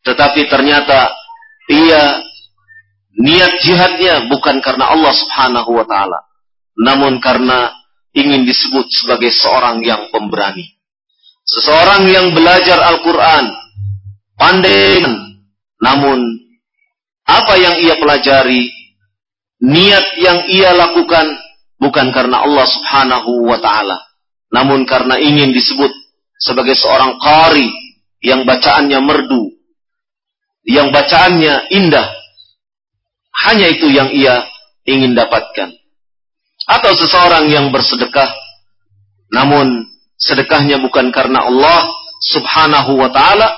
tetapi 0.02 0.50
ternyata 0.50 1.14
ia 1.70 2.20
niat 3.22 3.54
jihadnya 3.62 4.28
bukan 4.28 4.60
karena 4.66 4.92
Allah 4.92 5.14
Subhanahu 5.14 5.78
wa 5.78 5.86
taala 5.86 6.20
namun 6.74 7.22
karena 7.22 7.70
ingin 8.12 8.44
disebut 8.44 8.92
sebagai 8.92 9.32
seorang 9.32 9.80
yang 9.86 10.12
pemberani. 10.12 10.68
Seseorang 11.48 12.12
yang 12.12 12.28
belajar 12.36 12.82
Al-Qur'an 12.82 13.46
pandai 14.36 15.00
namun 15.82 16.41
apa 17.32 17.54
yang 17.56 17.76
ia 17.80 17.96
pelajari 17.96 18.68
niat 19.64 20.06
yang 20.20 20.40
ia 20.52 20.76
lakukan 20.76 21.32
bukan 21.80 22.12
karena 22.12 22.44
Allah 22.44 22.66
Subhanahu 22.68 23.48
wa 23.48 23.58
taala, 23.64 23.98
namun 24.52 24.84
karena 24.84 25.16
ingin 25.16 25.56
disebut 25.56 25.90
sebagai 26.42 26.76
seorang 26.76 27.16
qari 27.22 27.70
yang 28.20 28.44
bacaannya 28.44 29.00
merdu, 29.00 29.56
yang 30.68 30.92
bacaannya 30.92 31.72
indah. 31.72 32.08
Hanya 33.32 33.72
itu 33.72 33.88
yang 33.88 34.12
ia 34.12 34.44
ingin 34.86 35.16
dapatkan. 35.16 35.72
Atau 36.68 36.94
seseorang 36.94 37.50
yang 37.50 37.74
bersedekah 37.74 38.30
namun 39.32 39.88
sedekahnya 40.20 40.84
bukan 40.84 41.10
karena 41.10 41.48
Allah 41.48 41.88
Subhanahu 42.22 43.02
wa 43.02 43.10
taala, 43.10 43.50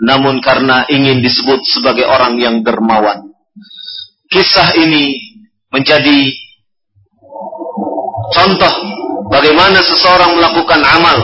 namun 0.00 0.40
karena 0.40 0.88
ingin 0.88 1.20
disebut 1.20 1.60
sebagai 1.68 2.08
orang 2.08 2.40
yang 2.40 2.64
dermawan. 2.64 3.30
Kisah 4.32 4.72
ini 4.80 5.18
menjadi 5.68 6.18
contoh 8.34 8.74
bagaimana 9.30 9.78
seseorang 9.84 10.38
melakukan 10.38 10.80
amal 10.82 11.18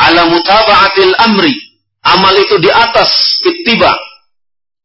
ala 0.00 0.22
mutaba'atil 0.28 1.14
amri 1.20 1.52
amal 2.04 2.34
itu 2.36 2.60
di 2.60 2.68
atas 2.68 3.40
ittiba 3.44 3.92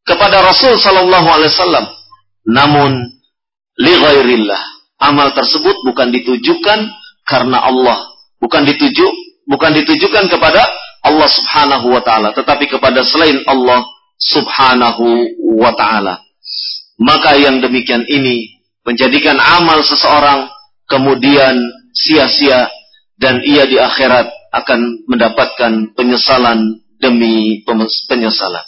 kepada 0.08 0.44
Rasul 0.44 0.80
sallallahu 0.80 1.28
alaihi 1.28 1.52
wasallam 1.52 1.86
namun 2.48 2.92
li 3.80 3.94
ghairillah 3.94 4.62
amal 5.04 5.32
tersebut 5.36 5.84
bukan 5.88 6.12
ditujukan 6.12 6.80
karena 7.28 7.58
Allah 7.60 8.08
bukan 8.40 8.68
dituju 8.68 9.08
bukan 9.48 9.76
ditujukan 9.84 10.32
kepada 10.32 10.64
Allah 11.06 11.30
Subhanahu 11.30 11.88
wa 11.94 12.02
taala 12.04 12.36
tetapi 12.36 12.68
kepada 12.68 13.04
selain 13.06 13.40
Allah 13.48 13.84
Subhanahu 14.20 15.06
wa 15.60 15.72
taala 15.76 16.20
maka 17.00 17.40
yang 17.40 17.64
demikian 17.64 18.04
ini 18.08 18.60
menjadikan 18.84 19.40
amal 19.40 19.80
seseorang 19.86 20.52
kemudian 20.90 21.56
sia-sia 21.96 22.68
dan 23.20 23.44
ia 23.44 23.64
di 23.70 23.78
akhirat 23.80 24.28
akan 24.50 25.06
mendapatkan 25.06 25.94
penyesalan 25.94 26.82
demi 26.98 27.64
penyesalan. 28.10 28.66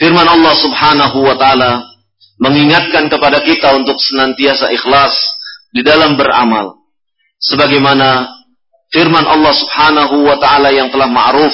Firman 0.00 0.26
Allah 0.26 0.54
Subhanahu 0.58 1.18
wa 1.22 1.36
taala 1.38 1.86
mengingatkan 2.42 3.06
kepada 3.06 3.44
kita 3.44 3.76
untuk 3.78 4.00
senantiasa 4.02 4.72
ikhlas 4.74 5.14
di 5.70 5.84
dalam 5.86 6.18
beramal. 6.18 6.80
Sebagaimana 7.38 8.26
firman 8.92 9.24
Allah 9.24 9.52
Subhanahu 9.56 10.28
wa 10.28 10.36
taala 10.38 10.70
yang 10.70 10.92
telah 10.92 11.08
ma'ruf 11.08 11.52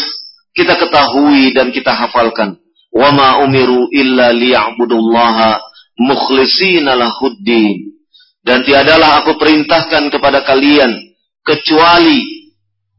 kita 0.52 0.74
ketahui 0.74 1.54
dan 1.54 1.70
kita 1.70 1.94
hafalkan. 1.94 2.58
Wa 2.90 3.14
ma 3.14 3.38
umiru 3.46 3.86
illa 3.94 4.34
liya'budullaha 4.34 5.62
mukhlishina 6.02 6.98
lahuddin. 6.98 7.94
Dan 8.42 8.66
tiadalah 8.66 9.22
aku 9.22 9.38
perintahkan 9.38 10.10
kepada 10.10 10.42
kalian 10.42 11.14
kecuali 11.46 12.50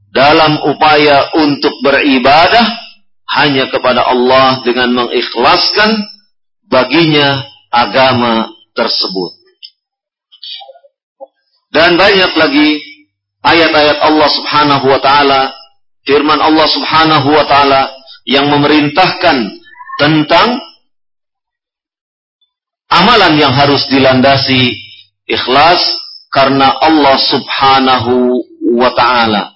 dalam 0.10 0.62
upaya 0.66 1.36
untuk 1.38 1.74
beribadah 1.84 2.66
hanya 3.30 3.70
kepada 3.70 4.10
Allah 4.10 4.62
dengan 4.66 5.06
mengikhlaskan 5.06 6.00
baginya 6.66 7.46
agama 7.70 8.50
tersebut. 8.74 9.32
Dan 11.70 11.98
banyak 11.98 12.34
lagi 12.34 12.70
ayat-ayat 13.44 13.98
Allah 14.04 14.30
Subhanahu 14.30 14.86
wa 14.90 15.00
taala, 15.00 15.42
firman 16.04 16.40
Allah 16.40 16.68
Subhanahu 16.68 17.28
wa 17.32 17.46
taala 17.48 17.92
yang 18.28 18.52
memerintahkan 18.52 19.38
tentang 20.00 20.48
amalan 22.90 23.34
yang 23.38 23.54
harus 23.54 23.86
dilandasi 23.88 24.74
ikhlas 25.30 25.82
karena 26.34 26.74
Allah 26.82 27.16
Subhanahu 27.18 28.44
wa 28.76 28.90
taala. 28.98 29.54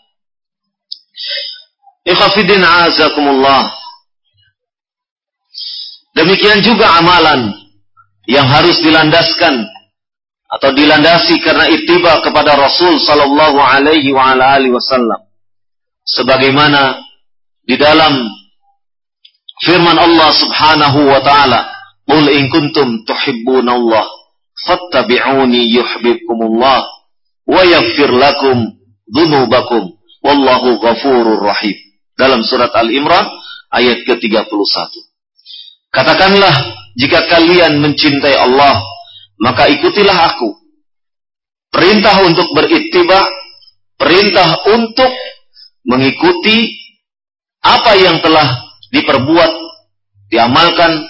Ikhafidin 2.03 2.63
azakumullah. 2.63 3.71
Demikian 6.13 6.61
juga 6.61 6.93
amalan 7.01 7.49
yang 8.29 8.45
harus 8.45 8.77
dilandaskan 8.85 9.65
atau 10.53 10.69
dilandasi 10.69 11.41
karena 11.41 11.65
ittiba 11.69 12.21
kepada 12.21 12.53
Rasul 12.53 13.01
sallallahu 13.01 13.57
alaihi 13.57 14.13
wa 14.13 14.33
ala 14.33 14.57
alihi 14.57 14.73
wasallam. 14.73 15.25
Sebagaimana 16.05 17.01
di 17.65 17.79
dalam 17.79 18.29
firman 19.65 19.97
Allah 19.97 20.29
Subhanahu 20.29 20.99
wa 21.09 21.21
taala, 21.25 21.65
"Qul 22.05 22.29
in 22.29 22.53
kuntum 22.53 23.01
tuhibbunallah 23.07 24.05
fattabi'uni 24.69 25.73
yuhibbukumullah 25.73 26.85
wa 27.49 27.61
yaghfir 27.65 28.13
lakum 28.13 28.77
dzunubakum 29.09 29.97
wallahu 30.21 30.77
ghafurur 30.77 31.41
rahim." 31.41 31.93
dalam 32.17 32.45
surat 32.45 32.69
Al-Imran 32.73 33.25
ayat 33.73 34.05
ke-31. 34.05 34.69
Katakanlah, 35.93 36.55
jika 36.97 37.25
kalian 37.29 37.81
mencintai 37.81 38.37
Allah, 38.37 38.81
maka 39.43 39.67
ikutilah 39.67 40.17
aku. 40.31 40.55
Perintah 41.67 42.23
untuk 42.23 42.47
berittiba, 42.55 43.27
perintah 43.99 44.55
untuk 44.71 45.11
mengikuti 45.83 46.71
apa 47.59 47.91
yang 47.99 48.23
telah 48.23 48.47
diperbuat, 48.95 49.51
diamalkan, 50.31 51.03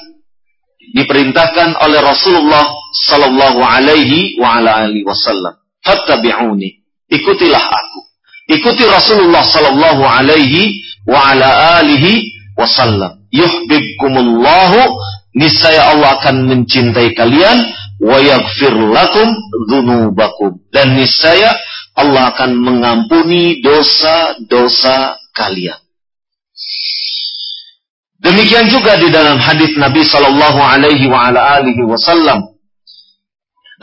diperintahkan 0.97 1.77
oleh 1.77 1.99
Rasulullah 2.01 2.65
sallallahu 3.05 3.59
alaihi 3.61 4.33
wasallam. 5.05 5.53
Fattabi'uni. 5.85 6.81
Ikutilah 7.13 7.61
aku. 7.61 7.99
Ikuti 8.49 8.87
Rasulullah 8.87 9.45
sallallahu 9.45 10.01
alaihi 10.01 10.81
wa 11.05 11.21
ala 11.21 11.79
alihi 11.83 12.33
wasallam. 12.57 13.27
Yuhibbukumullahu 13.29 14.79
niscaya 15.35 15.91
Allah 15.91 16.17
akan 16.21 16.47
mencintai 16.47 17.11
kalian 17.13 17.82
wa 18.03 18.19
yaghfir 18.19 18.75
lakum 18.75 19.27
dzunubakum 19.71 20.59
dan 20.75 20.99
niscaya 20.99 21.55
Allah 21.95 22.35
akan 22.35 22.51
mengampuni 22.57 23.63
dosa-dosa 23.63 25.15
kalian. 25.31 25.79
Demikian 28.23 28.67
juga 28.71 28.99
di 28.99 29.11
dalam 29.11 29.39
hadis 29.39 29.75
Nabi 29.79 30.03
sallallahu 30.03 30.59
alaihi 30.59 31.07
wasallam 31.85 32.53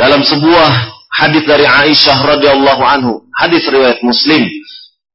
dalam 0.00 0.24
sebuah 0.24 0.70
hadis 1.12 1.44
dari 1.44 1.68
Aisyah 1.68 2.18
radhiyallahu 2.24 2.82
anhu, 2.82 3.28
hadis 3.36 3.68
riwayat 3.68 4.00
Muslim 4.00 4.48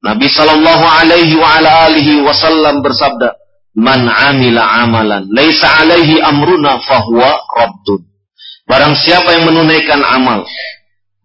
Nabi 0.05 0.29
Shallallahu 0.29 0.85
Alaihi 0.85 2.21
Wasallam 2.21 2.85
bersabda, 2.85 3.33
"Man 3.73 4.05
amila 4.05 4.85
amalan, 4.85 5.25
laisa 5.33 5.81
alaihi 5.81 6.21
amruna 6.21 6.77
fahuwa 6.85 7.41
raddun." 7.57 8.05
Barang 8.65 8.97
siapa 8.97 9.29
yang 9.29 9.45
menunaikan 9.45 10.01
amal 10.01 10.41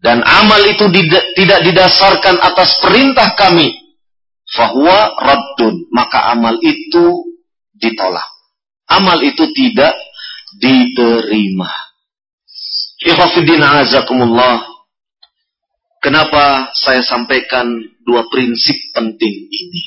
dan 0.01 0.25
amal 0.25 0.61
itu 0.65 0.89
tidak 1.37 1.61
didasarkan 1.61 2.41
atas 2.41 2.81
perintah 2.81 3.37
kami, 3.37 3.69
fahuwa 4.49 5.13
raddun, 5.21 5.93
maka 5.93 6.33
amal 6.33 6.57
itu 6.65 7.37
ditolak. 7.77 8.25
Amal 8.89 9.21
itu 9.21 9.45
tidak 9.53 9.93
diterima. 10.57 11.69
Ikhwafiddin 13.05 13.61
azakumullah. 13.61 14.65
Kenapa 16.01 16.73
saya 16.81 17.05
sampaikan 17.05 17.69
dua 18.09 18.25
prinsip 18.33 18.77
penting 18.97 19.37
ini? 19.53 19.85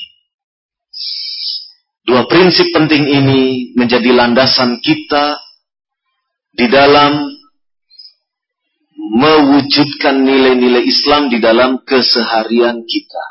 Dua 2.06 2.22
prinsip 2.30 2.70
penting 2.70 3.02
ini 3.02 3.74
menjadi 3.74 4.14
landasan 4.14 4.78
kita 4.78 5.42
di 6.54 6.70
dalam 6.70 7.33
mewujudkan 9.12 10.24
nilai-nilai 10.24 10.84
Islam 10.88 11.28
di 11.28 11.42
dalam 11.42 11.84
keseharian 11.84 12.84
kita. 12.88 13.26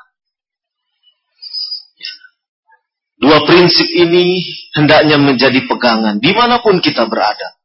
Dua 3.17 3.39
prinsip 3.47 3.87
ini 3.87 4.43
hendaknya 4.75 5.15
menjadi 5.15 5.63
pegangan 5.65 6.19
di 6.19 6.35
mana 6.35 6.59
pun 6.59 6.83
kita 6.83 7.07
berada. 7.07 7.55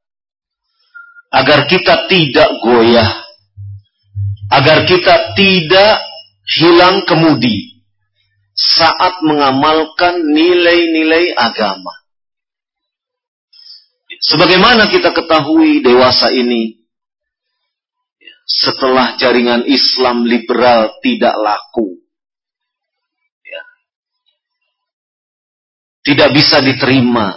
Agar 1.29 1.68
kita 1.68 2.09
tidak 2.09 2.49
goyah 2.64 3.29
agar 4.49 4.88
kita 4.88 5.37
tidak 5.37 6.01
hilang 6.49 7.05
kemudi 7.05 7.85
saat 8.57 9.21
mengamalkan 9.23 10.25
nilai-nilai 10.25 11.37
agama. 11.37 11.92
Sebagaimana 14.18 14.88
kita 14.90 15.14
ketahui 15.14 15.85
dewasa 15.85 16.33
ini 16.33 16.75
setelah 18.48 19.20
jaringan 19.20 19.68
Islam 19.68 20.24
liberal 20.24 20.96
tidak 21.04 21.37
laku. 21.37 22.00
Ya. 23.44 23.62
Tidak 26.08 26.28
bisa 26.32 26.64
diterima. 26.64 27.37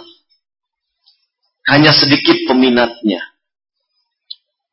Hanya 1.68 1.92
sedikit 1.92 2.48
peminatnya. 2.48 3.22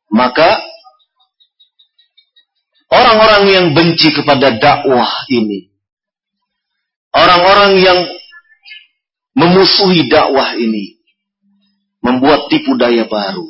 Maka 0.10 0.64
Orang-orang 2.90 3.44
yang 3.54 3.66
benci 3.78 4.10
kepada 4.10 4.58
dakwah 4.58 5.30
ini. 5.30 5.70
Orang-orang 7.14 7.78
yang 7.78 8.00
memusuhi 9.38 10.10
dakwah 10.10 10.58
ini. 10.58 10.98
Membuat 12.02 12.50
tipu 12.50 12.74
daya 12.82 13.06
baru. 13.06 13.46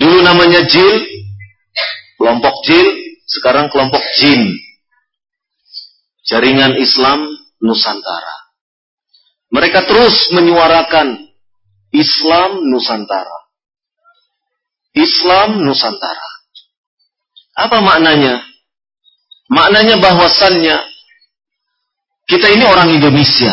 Dulu 0.00 0.24
namanya 0.24 0.64
jil. 0.64 1.04
Kelompok 2.16 2.54
jil. 2.64 2.88
Sekarang 3.28 3.68
kelompok 3.68 4.00
jin. 4.16 4.48
Jaringan 6.24 6.80
Islam 6.80 7.28
Nusantara. 7.60 8.36
Mereka 9.52 9.84
terus 9.84 10.32
menyuarakan 10.32 11.20
Islam 11.92 12.64
Nusantara. 12.70 13.38
Islam 14.96 15.60
Nusantara. 15.62 16.28
Apa 17.60 17.82
maknanya? 17.84 18.40
Maknanya 19.50 19.98
bahwasannya 19.98 20.76
kita 22.30 22.46
ini 22.46 22.62
orang 22.62 22.94
Indonesia. 22.94 23.52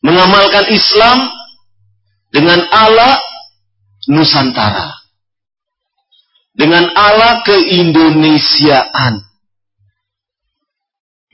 Mengamalkan 0.00 0.72
Islam 0.72 1.28
dengan 2.32 2.64
ala 2.72 3.20
Nusantara. 4.10 4.92
Dengan 6.56 6.88
ala 6.96 7.44
keindonesiaan. 7.44 9.20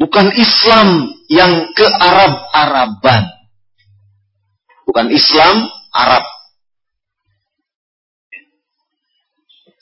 Bukan 0.02 0.35
Islam 0.35 1.14
yang 1.30 1.70
ke 1.78 1.87
Arab-Araban. 1.87 3.22
Bukan 4.82 5.06
Islam 5.14 5.70
Arab. 5.94 6.24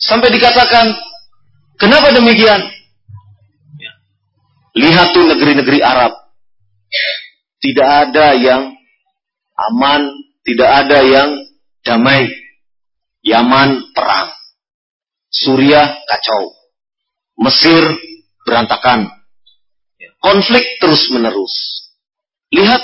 Sampai 0.00 0.33
dikatakan, 0.33 0.92
kenapa 1.81 2.12
demikian? 2.12 2.61
Lihat 4.76 5.12
tuh 5.12 5.24
negeri-negeri 5.29 5.81
Arab. 5.85 6.12
Tidak 7.61 7.85
ada 7.85 8.33
yang 8.37 8.72
aman, 9.57 10.09
tidak 10.44 10.70
ada 10.85 10.98
yang 11.05 11.29
damai. 11.85 12.39
Yaman 13.20 13.92
perang. 13.92 14.33
Suriah 15.30 16.00
kacau. 16.09 16.52
Mesir 17.40 17.80
berantakan. 18.44 19.09
Konflik 20.20 20.64
terus 20.80 21.09
menerus. 21.12 21.54
Lihat. 22.52 22.83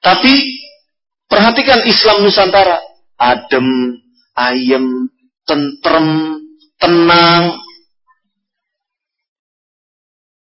Tapi 0.00 0.32
perhatikan 1.28 1.84
Islam 1.88 2.24
Nusantara. 2.24 2.80
Adem, 3.20 4.00
ayem, 4.32 5.12
tentrem, 5.44 6.40
tenang. 6.80 7.60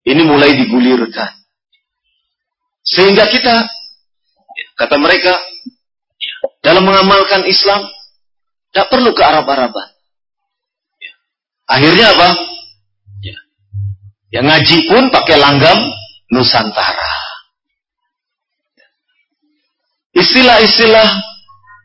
Ini 0.06 0.22
mulai 0.26 0.58
digulirkan. 0.58 1.42
Sehingga 2.82 3.30
kita, 3.30 3.66
kata 4.78 4.98
mereka, 4.98 5.38
dalam 6.62 6.86
mengamalkan 6.86 7.46
Islam, 7.50 7.90
tidak 8.72 8.88
perlu 8.94 9.12
ke 9.12 9.22
Arab-Araban. 9.26 9.90
Akhirnya 11.72 12.12
apa? 12.12 12.30
Ya. 13.24 13.38
Yang 14.40 14.46
ngaji 14.48 14.78
pun 14.92 15.04
pakai 15.10 15.36
langgam 15.40 15.80
Nusantara. 16.32 17.12
Istilah-istilah 20.12 21.08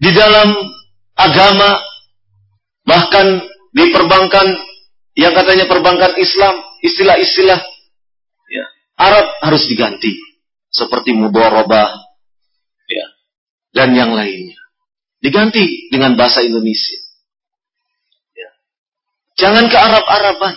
di 0.02 0.10
dalam 0.10 0.50
agama, 1.14 1.78
bahkan 2.82 3.42
di 3.70 3.84
perbankan, 3.94 4.46
yang 5.14 5.32
katanya 5.34 5.70
perbankan 5.70 6.18
Islam, 6.18 6.58
istilah-istilah 6.82 7.58
ya, 8.50 8.64
Arab 8.98 9.26
harus 9.46 9.66
diganti. 9.70 10.14
Seperti 10.66 11.14
mudorobah, 11.14 11.88
ya, 12.90 13.06
dan 13.72 13.94
yang 13.94 14.12
lainnya. 14.12 14.65
Diganti 15.20 15.88
dengan 15.88 16.14
bahasa 16.14 16.44
Indonesia. 16.44 16.98
Ya. 18.37 18.50
Jangan 19.40 19.66
ke 19.72 19.76
Arab-Araban. 19.76 20.55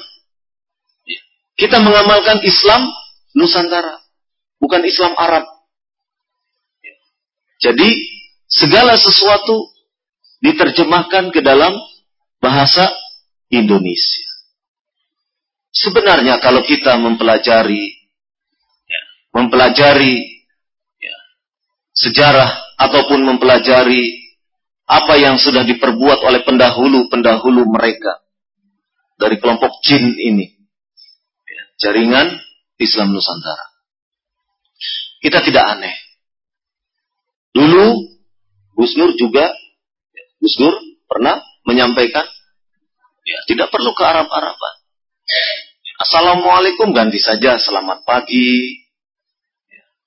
Ya. 1.08 1.22
Kita 1.56 1.80
mengamalkan 1.80 2.44
Islam 2.44 2.92
Nusantara, 3.36 4.04
bukan 4.60 4.84
Islam 4.84 5.16
Arab. 5.16 5.48
Ya. 6.84 6.96
Jadi 7.70 7.90
segala 8.50 9.00
sesuatu 9.00 9.72
diterjemahkan 10.44 11.32
ke 11.32 11.40
dalam 11.40 11.76
bahasa 12.44 12.88
Indonesia. 13.52 14.28
Sebenarnya 15.70 16.42
kalau 16.42 16.66
kita 16.66 16.98
mempelajari 16.98 17.94
ya, 18.90 19.02
mempelajari 19.38 20.18
ya, 20.98 21.16
sejarah 21.94 22.50
ataupun 22.80 23.22
mempelajari 23.22 24.19
apa 24.90 25.22
yang 25.22 25.38
sudah 25.38 25.62
diperbuat 25.70 26.26
oleh 26.26 26.42
pendahulu-pendahulu 26.42 27.62
mereka 27.70 28.26
dari 29.22 29.38
kelompok 29.38 29.86
jin 29.86 30.18
ini, 30.18 30.50
ya, 31.46 31.64
jaringan 31.78 32.42
Islam 32.82 33.14
Nusantara. 33.14 33.70
Kita 35.22 35.46
tidak 35.46 35.78
aneh. 35.78 35.94
Dulu 37.54 37.86
Gus 38.82 38.98
Nur 38.98 39.14
juga, 39.14 39.54
Gus 40.42 40.58
Nur 40.58 40.74
pernah 41.06 41.38
menyampaikan, 41.70 42.26
ya 43.28 43.40
tidak 43.46 43.70
perlu 43.70 43.94
ke 43.94 44.02
Arab-Araban. 44.02 44.76
Assalamualaikum 46.00 46.96
ganti 46.96 47.22
saja 47.22 47.62
selamat 47.62 48.08
pagi. 48.08 48.82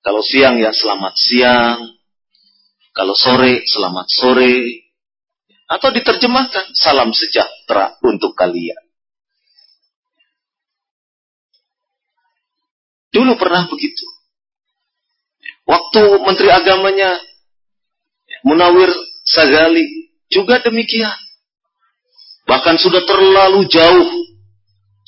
Kalau 0.03 0.25
siang 0.25 0.59
ya 0.59 0.75
selamat 0.75 1.15
siang. 1.15 2.02
Kalau 2.93 3.17
sore 3.17 3.65
selamat 3.65 4.07
sore. 4.13 4.57
Atau 5.73 5.89
diterjemahkan 5.89 6.77
salam 6.77 7.17
sejahtera 7.17 7.97
untuk 8.05 8.37
kalian. 8.37 8.77
Dulu 13.09 13.41
pernah 13.41 13.65
begitu. 13.69 14.05
Waktu 15.65 16.21
Menteri 16.21 16.53
Agamanya 16.53 17.17
Munawir 18.45 18.93
Sagali 19.25 20.13
juga 20.29 20.61
demikian. 20.61 21.17
Bahkan 22.45 22.77
sudah 22.77 23.01
terlalu 23.09 23.65
jauh. 23.73 24.13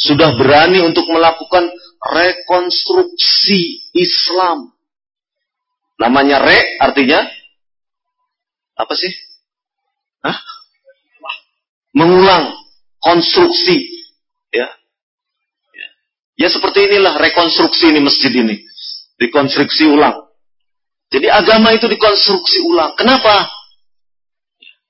Sudah 0.00 0.32
berani 0.34 0.80
untuk 0.80 1.04
melakukan 1.12 1.68
rekonstruksi 2.00 3.92
Islam. 3.92 4.72
Namanya 6.00 6.40
re 6.40 6.80
artinya 6.80 7.24
apa 8.74 8.94
sih? 8.98 9.12
Hah? 10.26 10.38
Mengulang 11.94 12.54
konstruksi 12.98 13.86
ya. 14.50 14.66
ya. 15.70 15.88
Ya 16.34 16.48
seperti 16.50 16.90
inilah 16.90 17.14
rekonstruksi 17.18 17.94
ini 17.94 18.00
masjid 18.02 18.34
ini. 18.34 18.66
Dikonstruksi 19.14 19.86
ulang. 19.86 20.26
Jadi 21.14 21.30
agama 21.30 21.70
itu 21.70 21.86
dikonstruksi 21.86 22.58
ulang. 22.66 22.98
Kenapa? 22.98 23.46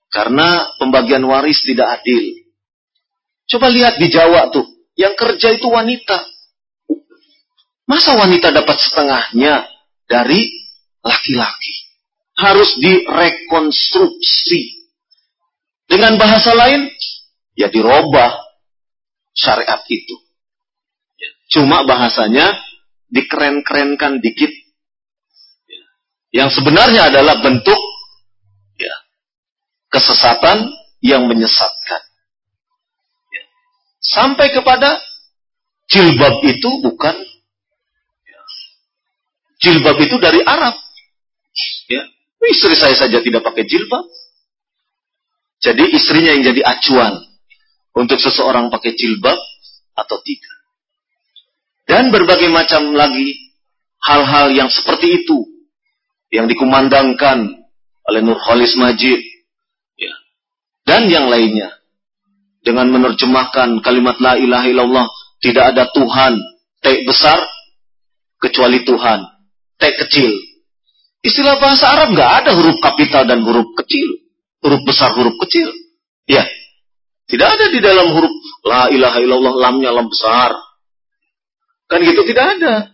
Karena 0.09 0.73
pembagian 0.81 1.21
waris 1.29 1.61
tidak 1.67 2.01
adil. 2.01 2.45
Coba 3.45 3.69
lihat 3.69 4.01
di 4.01 4.09
Jawa 4.09 4.49
tuh, 4.49 4.65
yang 4.97 5.13
kerja 5.19 5.53
itu 5.53 5.69
wanita. 5.69 6.25
Masa 7.85 8.17
wanita 8.17 8.49
dapat 8.49 8.81
setengahnya 8.81 9.69
dari 10.09 10.49
laki-laki? 11.05 11.84
Harus 12.35 12.71
direkonstruksi. 12.83 14.61
Dengan 15.85 16.17
bahasa 16.19 16.57
lain, 16.57 16.91
ya 17.55 17.71
dirubah 17.71 18.33
syariat 19.37 19.85
itu. 19.87 20.17
Cuma 21.55 21.87
bahasanya 21.87 22.59
dikeren-kerenkan 23.13 24.19
dikit. 24.19 24.51
Yang 26.35 26.59
sebenarnya 26.59 27.15
adalah 27.15 27.39
bentuk 27.39 27.79
kesesatan 29.95 30.75
yang 30.99 31.31
menyesatkan. 31.31 32.03
Sampai 34.03 34.51
kepada 34.51 34.99
jilbab 35.87 36.43
itu 36.43 36.71
bukan 36.83 37.15
jilbab 39.63 39.97
itu 40.03 40.19
dari 40.19 40.43
Arab. 40.43 40.75
Ya. 41.87 42.03
Istri 42.45 42.75
saya 42.77 42.97
saja 42.97 43.19
tidak 43.25 43.41
pakai 43.41 43.65
jilbab. 43.65 44.05
Jadi 45.65 45.97
istrinya 45.97 46.37
yang 46.37 46.45
jadi 46.45 46.61
acuan 46.61 47.25
untuk 47.97 48.21
seseorang 48.21 48.69
pakai 48.69 48.93
jilbab 48.93 49.39
atau 49.97 50.17
tidak. 50.21 50.57
Dan 51.89 52.13
berbagai 52.13 52.53
macam 52.53 52.93
lagi 52.93 53.33
hal-hal 54.05 54.53
yang 54.53 54.69
seperti 54.69 55.25
itu 55.25 55.41
yang 56.29 56.45
dikumandangkan 56.45 57.65
oleh 58.05 58.21
Nurholis 58.21 58.77
Majid 58.77 59.35
dan 60.85 61.09
yang 61.09 61.33
lainnya. 61.33 61.73
Dengan 62.65 62.89
menerjemahkan 62.97 63.85
kalimat 63.85 64.17
la 64.25 64.41
ilaha 64.41 64.65
illallah, 64.65 65.07
tidak 65.45 65.77
ada 65.77 65.85
Tuhan, 65.93 66.33
T 66.81 67.05
besar, 67.05 67.37
kecuali 68.41 68.81
Tuhan, 68.89 69.21
T 69.77 69.83
kecil. 70.01 70.33
Istilah 71.25 71.57
bahasa 71.57 71.89
Arab 71.89 72.13
nggak 72.13 72.31
ada 72.45 72.51
huruf 72.53 72.77
kapital 72.85 73.25
dan 73.25 73.41
huruf 73.41 73.73
kecil, 73.81 74.29
huruf 74.61 74.85
besar, 74.85 75.17
huruf 75.17 75.33
kecil. 75.41 75.73
Ya, 76.29 76.45
tidak 77.25 77.57
ada 77.57 77.73
di 77.73 77.81
dalam 77.81 78.13
huruf 78.13 78.35
la 78.69 78.93
ilaha 78.93 79.19
illallah 79.25 79.55
lamnya 79.57 79.89
lam 79.89 80.13
besar. 80.13 80.53
Kan 81.89 82.05
gitu 82.05 82.29
tidak 82.29 82.61
ada. 82.61 82.93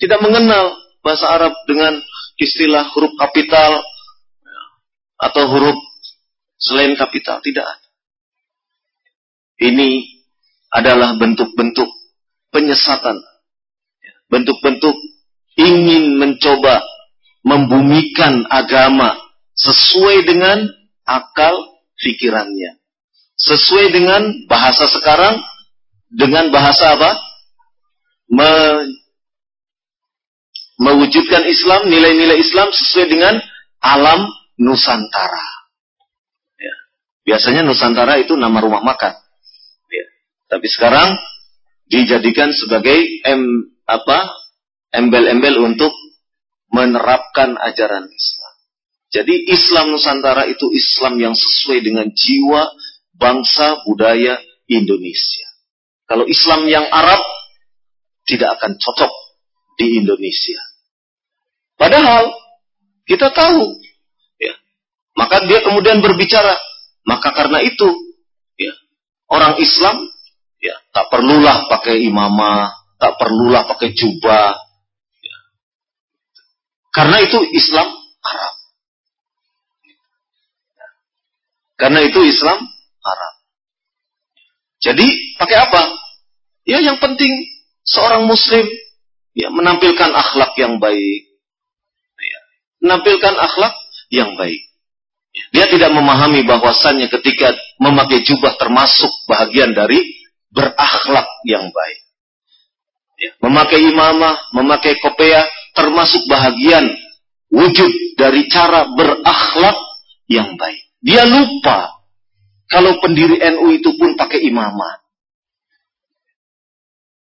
Tidak 0.00 0.20
mengenal 0.24 0.72
bahasa 1.04 1.36
Arab 1.36 1.52
dengan 1.68 2.00
istilah 2.40 2.88
huruf 2.96 3.12
kapital 3.20 3.84
atau 5.20 5.44
huruf 5.52 5.76
selain 6.56 6.96
kapital 6.96 7.44
tidak 7.44 7.68
ada. 7.68 7.88
Ini 9.56 10.00
adalah 10.72 11.16
bentuk-bentuk 11.20 11.88
penyesatan. 12.52 13.20
Bentuk-bentuk 14.32 14.96
ingin 15.60 16.16
mencoba 16.16 16.95
membumikan 17.46 18.42
agama 18.50 19.14
sesuai 19.54 20.26
dengan 20.26 20.66
akal 21.06 21.54
pikirannya. 22.02 22.82
Sesuai 23.38 23.94
dengan 23.94 24.26
bahasa 24.50 24.90
sekarang, 24.90 25.38
dengan 26.10 26.50
bahasa 26.50 26.98
apa? 26.98 27.10
Me 28.26 28.50
mewujudkan 30.76 31.46
Islam, 31.46 31.88
nilai-nilai 31.88 32.36
Islam 32.42 32.68
sesuai 32.68 33.06
dengan 33.08 33.38
alam 33.80 34.28
Nusantara. 34.58 35.56
Biasanya 37.26 37.66
Nusantara 37.66 38.22
itu 38.22 38.38
nama 38.38 38.62
rumah 38.62 38.86
makan. 38.86 39.14
Ya. 39.90 40.06
Tapi 40.46 40.66
sekarang 40.70 41.18
dijadikan 41.90 42.54
sebagai 42.54 43.02
em, 43.26 43.42
apa 43.82 44.30
embel-embel 44.94 45.58
untuk 45.58 45.90
menerapkan 46.76 47.56
ajaran 47.56 48.04
Islam. 48.04 48.54
Jadi 49.08 49.48
Islam 49.48 49.96
Nusantara 49.96 50.44
itu 50.44 50.68
Islam 50.76 51.16
yang 51.16 51.32
sesuai 51.32 51.80
dengan 51.80 52.12
jiwa 52.12 52.68
bangsa 53.16 53.80
budaya 53.88 54.36
Indonesia. 54.68 55.48
Kalau 56.04 56.28
Islam 56.28 56.68
yang 56.68 56.84
Arab 56.92 57.24
tidak 58.28 58.60
akan 58.60 58.76
cocok 58.76 59.12
di 59.80 60.04
Indonesia. 60.04 60.60
Padahal 61.80 62.34
kita 63.06 63.30
tahu, 63.30 63.78
ya. 64.42 64.54
Maka 65.14 65.46
dia 65.46 65.62
kemudian 65.62 66.02
berbicara, 66.02 66.58
maka 67.06 67.30
karena 67.30 67.62
itu, 67.62 67.86
ya, 68.58 68.74
orang 69.30 69.56
Islam, 69.62 70.10
ya, 70.58 70.74
tak 70.90 71.06
perlulah 71.08 71.70
pakai 71.70 72.02
imamah, 72.04 72.74
tak 72.98 73.14
perlulah 73.20 73.62
pakai 73.70 73.94
jubah. 73.94 74.65
Karena 76.96 77.20
itu 77.20 77.38
Islam 77.52 77.88
Arab. 78.24 78.54
Karena 81.76 82.00
itu 82.08 82.20
Islam 82.24 82.56
Arab. 83.04 83.34
Jadi 84.80 85.04
pakai 85.36 85.56
apa? 85.60 85.82
Ya 86.64 86.80
yang 86.80 86.96
penting 86.96 87.28
seorang 87.84 88.24
muslim 88.24 88.64
ya 89.36 89.52
menampilkan 89.52 90.08
akhlak 90.08 90.56
yang 90.56 90.80
baik. 90.80 91.22
Ya, 92.16 92.40
menampilkan 92.80 93.34
akhlak 93.44 93.76
yang 94.08 94.32
baik. 94.40 94.62
Ya, 95.36 95.44
dia 95.52 95.66
tidak 95.68 95.92
memahami 95.92 96.48
bahwasannya 96.48 97.12
ketika 97.12 97.52
memakai 97.76 98.24
jubah 98.24 98.56
termasuk 98.56 99.12
bahagian 99.28 99.76
dari 99.76 100.00
berakhlak 100.48 101.28
yang 101.44 101.68
baik. 101.68 102.00
Ya, 103.20 103.30
memakai 103.44 103.84
imamah, 103.84 104.36
memakai 104.56 104.96
kopea 104.96 105.44
termasuk 105.76 106.24
bahagian 106.26 106.88
wujud 107.52 107.92
dari 108.16 108.48
cara 108.48 108.88
berakhlak 108.96 109.76
yang 110.26 110.56
baik. 110.56 110.82
Dia 111.04 111.28
lupa 111.28 112.02
kalau 112.66 112.98
pendiri 112.98 113.38
NU 113.54 113.76
itu 113.76 113.94
pun 113.94 114.18
pakai 114.18 114.42
imamah. 114.48 115.04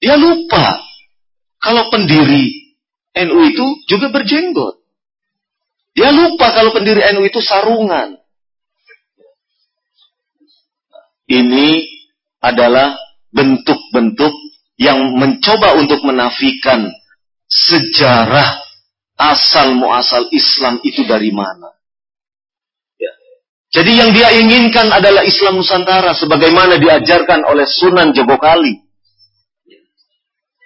Dia 0.01 0.19
lupa 0.19 0.81
kalau 1.61 1.87
pendiri 1.93 2.75
NU 3.23 3.39
itu 3.47 3.65
juga 3.87 4.11
berjenggot. 4.11 4.79
Dia 5.95 6.11
lupa 6.11 6.51
kalau 6.55 6.71
pendiri 6.75 7.03
NU 7.15 7.23
itu 7.27 7.39
sarungan. 7.39 8.19
Ini 11.29 11.85
adalah 12.41 12.97
bentuk-bentuk 13.29 14.33
yang 14.79 15.13
mencoba 15.19 15.77
untuk 15.77 16.01
menafikan 16.07 16.89
sejarah 17.49 18.61
asal 19.19 19.75
muasal 19.75 20.29
Islam 20.31 20.79
itu 20.85 21.03
dari 21.03 21.33
mana. 21.33 21.73
Jadi 23.69 24.01
yang 24.01 24.09
dia 24.09 24.33
inginkan 24.33 24.89
adalah 24.89 25.21
Islam 25.21 25.61
Nusantara 25.61 26.17
sebagaimana 26.17 26.81
diajarkan 26.81 27.45
oleh 27.45 27.69
Sunan 27.69 28.17
Jogokali 28.17 28.89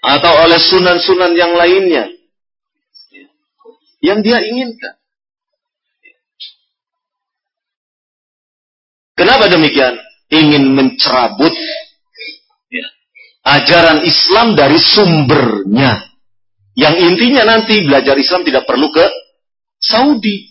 atau 0.04 0.32
oleh 0.44 0.60
sunan-sunan 0.60 1.32
yang 1.36 1.56
lainnya. 1.56 2.12
Yang 4.04 4.20
dia 4.28 4.40
inginkan. 4.44 4.94
Kenapa 9.16 9.48
demikian? 9.48 9.96
Ingin 10.28 10.76
mencerabut 10.76 11.54
ya, 12.68 12.88
ajaran 13.48 14.04
Islam 14.04 14.60
dari 14.60 14.76
sumbernya. 14.82 16.13
Yang 16.74 16.96
intinya 17.06 17.44
nanti 17.46 17.86
belajar 17.86 18.18
Islam 18.18 18.42
tidak 18.42 18.66
perlu 18.66 18.90
ke 18.90 19.06
Saudi. 19.78 20.50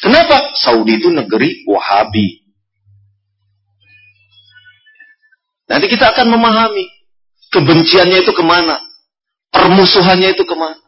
Kenapa? 0.00 0.56
Saudi 0.56 0.96
itu 0.96 1.12
negeri 1.12 1.68
Wahabi. 1.68 2.40
Nanti 5.68 5.86
kita 5.86 6.16
akan 6.16 6.34
memahami 6.34 6.82
kebenciannya 7.52 8.26
itu 8.26 8.32
ke 8.34 8.42
mana, 8.42 8.80
permusuhannya 9.54 10.34
itu 10.34 10.42
ke 10.42 10.56
mana. 10.56 10.82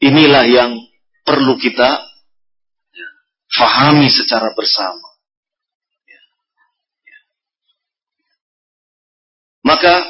Inilah 0.00 0.44
yang 0.48 0.72
perlu 1.26 1.58
kita 1.58 2.04
fahami 3.52 4.08
secara 4.08 4.54
bersama. 4.54 5.08
Maka 9.64 10.04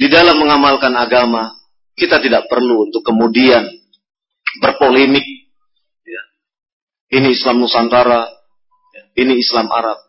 di 0.00 0.08
dalam 0.08 0.40
mengamalkan 0.40 0.96
agama 0.96 1.61
kita 2.02 2.18
tidak 2.18 2.50
perlu 2.50 2.90
untuk 2.90 3.06
kemudian 3.06 3.62
berpolemik. 4.58 5.22
Ini 7.12 7.28
Islam 7.30 7.62
Nusantara, 7.62 8.26
ini 9.14 9.38
Islam 9.38 9.70
Arab. 9.70 10.00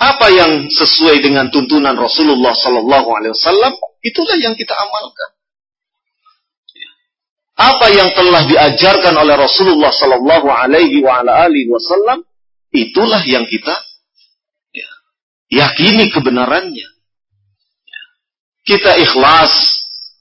Apa 0.00 0.32
yang 0.32 0.72
sesuai 0.72 1.20
dengan 1.20 1.52
tuntunan 1.52 1.92
Rasulullah 1.92 2.56
Sallallahu 2.56 3.08
Alaihi 3.12 3.34
Wasallam, 3.36 3.72
itulah 4.00 4.38
yang 4.40 4.56
kita 4.56 4.72
amalkan. 4.72 5.30
Apa 7.60 7.86
yang 7.92 8.08
telah 8.16 8.48
diajarkan 8.48 9.12
oleh 9.20 9.36
Rasulullah 9.36 9.92
Sallallahu 9.92 10.48
Alaihi 10.48 11.04
Wasallam, 11.68 12.24
itulah 12.72 13.20
yang 13.28 13.44
kita 13.44 13.76
ya, 14.72 14.88
yakini 15.52 16.08
kebenarannya. 16.08 16.88
Kita 18.64 18.96
ikhlas 19.02 19.52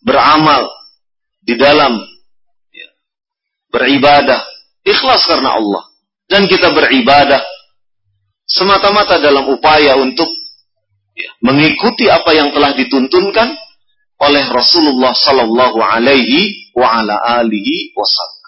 beramal 0.01 0.78
di 1.49 1.57
dalam 1.57 1.97
ya, 2.69 2.89
beribadah, 3.73 4.37
ikhlas 4.85 5.25
karena 5.25 5.57
Allah 5.57 5.83
dan 6.29 6.45
kita 6.45 6.69
beribadah 6.69 7.41
semata-mata 8.45 9.17
dalam 9.17 9.49
upaya 9.49 9.97
untuk 9.97 10.29
ya, 11.17 11.33
mengikuti 11.41 12.05
apa 12.05 12.37
yang 12.37 12.53
telah 12.53 12.77
dituntunkan 12.77 13.49
oleh 14.19 14.43
Rasulullah 14.53 15.17
Sallallahu 15.17 15.79
Alaihi 15.81 16.69
wasallam. 16.77 18.39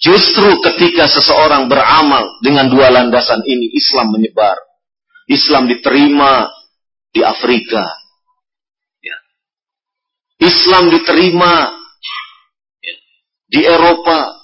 Justru 0.00 0.64
ketika 0.64 1.04
seseorang 1.12 1.68
beramal 1.68 2.40
dengan 2.40 2.72
dua 2.72 2.88
landasan 2.88 3.44
ini, 3.44 3.68
Islam 3.76 4.16
menyebar. 4.16 4.56
Islam 5.28 5.68
diterima 5.68 6.48
di 7.12 7.20
Afrika. 7.20 7.84
Islam 10.50 10.90
diterima 10.90 11.70
di 13.46 13.62
Eropa, 13.62 14.34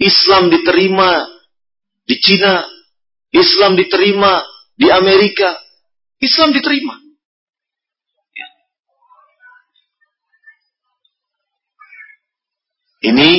Islam 0.00 0.48
diterima 0.48 1.28
di 2.08 2.16
Cina, 2.16 2.64
Islam 3.28 3.76
diterima 3.76 4.40
di 4.72 4.88
Amerika, 4.88 5.52
Islam 6.16 6.56
diterima. 6.56 6.96
Ini 13.02 13.30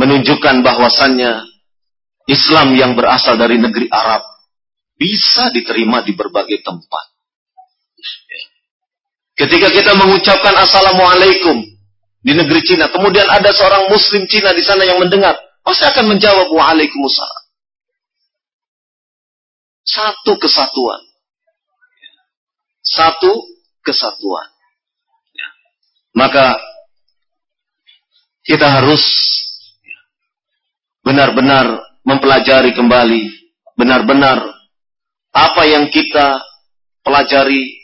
menunjukkan 0.00 0.64
bahwasannya 0.64 1.44
Islam 2.26 2.72
yang 2.72 2.96
berasal 2.96 3.36
dari 3.36 3.60
negeri 3.60 3.86
Arab 3.92 4.24
bisa 4.96 5.52
diterima 5.52 6.00
di 6.00 6.16
berbagai 6.16 6.64
tempat. 6.64 7.06
Ketika 9.40 9.72
kita 9.72 9.96
mengucapkan 9.96 10.52
Assalamualaikum, 10.52 11.64
di 12.20 12.32
negeri 12.36 12.60
Cina. 12.64 12.92
Kemudian 12.92 13.26
ada 13.26 13.50
seorang 13.52 13.88
muslim 13.88 14.28
Cina 14.28 14.52
di 14.52 14.60
sana 14.60 14.84
yang 14.84 15.00
mendengar. 15.00 15.36
Pasti 15.64 15.84
akan 15.88 16.16
menjawab 16.16 16.52
waalaikumsalam. 16.52 17.44
Satu 19.84 20.36
kesatuan. 20.36 21.00
Satu 22.84 23.32
kesatuan. 23.84 24.48
Ya. 25.36 25.48
Maka 26.16 26.56
kita 28.44 28.68
harus 28.68 29.02
benar-benar 31.04 31.80
mempelajari 32.04 32.72
kembali. 32.76 33.22
Benar-benar 33.76 34.44
apa 35.32 35.62
yang 35.64 35.88
kita 35.88 36.44
pelajari 37.00 37.79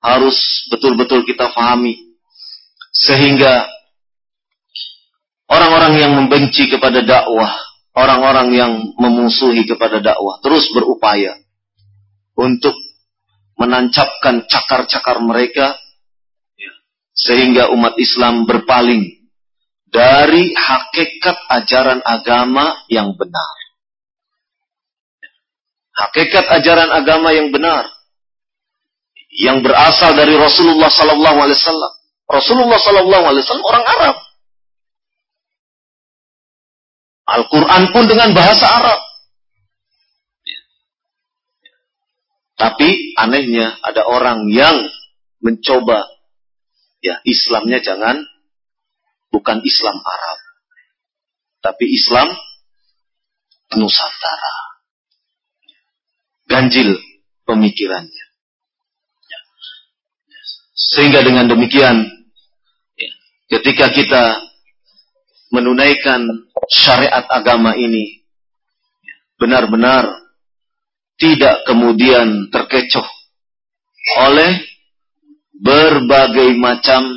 harus 0.00 0.36
betul-betul 0.72 1.24
kita 1.24 1.50
fahami. 1.52 1.96
Sehingga 2.96 3.68
orang-orang 5.50 5.94
yang 6.00 6.12
membenci 6.16 6.68
kepada 6.72 7.04
dakwah, 7.04 7.52
orang-orang 7.96 8.48
yang 8.56 8.72
memusuhi 8.96 9.64
kepada 9.68 10.00
dakwah 10.00 10.40
terus 10.40 10.68
berupaya 10.72 11.36
untuk 12.36 12.76
menancapkan 13.56 14.44
cakar-cakar 14.44 15.16
mereka 15.24 15.72
ya, 16.60 16.72
sehingga 17.16 17.72
umat 17.72 17.96
Islam 17.96 18.44
berpaling 18.44 19.28
dari 19.88 20.52
hakikat 20.52 21.36
ajaran 21.48 22.04
agama 22.04 22.84
yang 22.92 23.16
benar. 23.16 23.54
Hakikat 25.96 26.44
ajaran 26.60 26.92
agama 26.92 27.32
yang 27.32 27.48
benar 27.48 27.95
yang 29.36 29.60
berasal 29.60 30.16
dari 30.16 30.32
Rasulullah 30.34 30.88
Sallallahu 30.88 31.38
Alaihi 31.44 31.58
Wasallam. 31.60 31.92
Rasulullah 32.26 32.78
Sallallahu 32.80 33.24
Alaihi 33.28 33.42
Wasallam 33.44 33.68
orang 33.68 33.84
Arab. 33.84 34.16
Al-Quran 37.26 37.82
pun 37.92 38.04
dengan 38.06 38.30
bahasa 38.32 38.66
Arab. 38.70 39.00
Tapi 42.56 43.12
anehnya 43.20 43.76
ada 43.84 44.08
orang 44.08 44.48
yang 44.48 44.88
mencoba 45.44 46.08
ya 47.04 47.20
Islamnya 47.28 47.84
jangan 47.84 48.16
bukan 49.28 49.60
Islam 49.60 50.00
Arab, 50.00 50.38
tapi 51.60 51.84
Islam 51.92 52.32
Nusantara. 53.76 54.56
Ganjil 56.48 56.96
pemikirannya. 57.44 58.25
Sehingga 60.76 61.24
dengan 61.24 61.48
demikian 61.48 62.04
ketika 63.48 63.88
kita 63.88 64.24
menunaikan 65.48 66.20
syariat 66.68 67.24
agama 67.32 67.72
ini 67.72 68.20
benar-benar 69.40 70.04
tidak 71.16 71.64
kemudian 71.64 72.52
terkecoh 72.52 73.08
oleh 74.20 74.52
berbagai 75.56 76.52
macam 76.60 77.08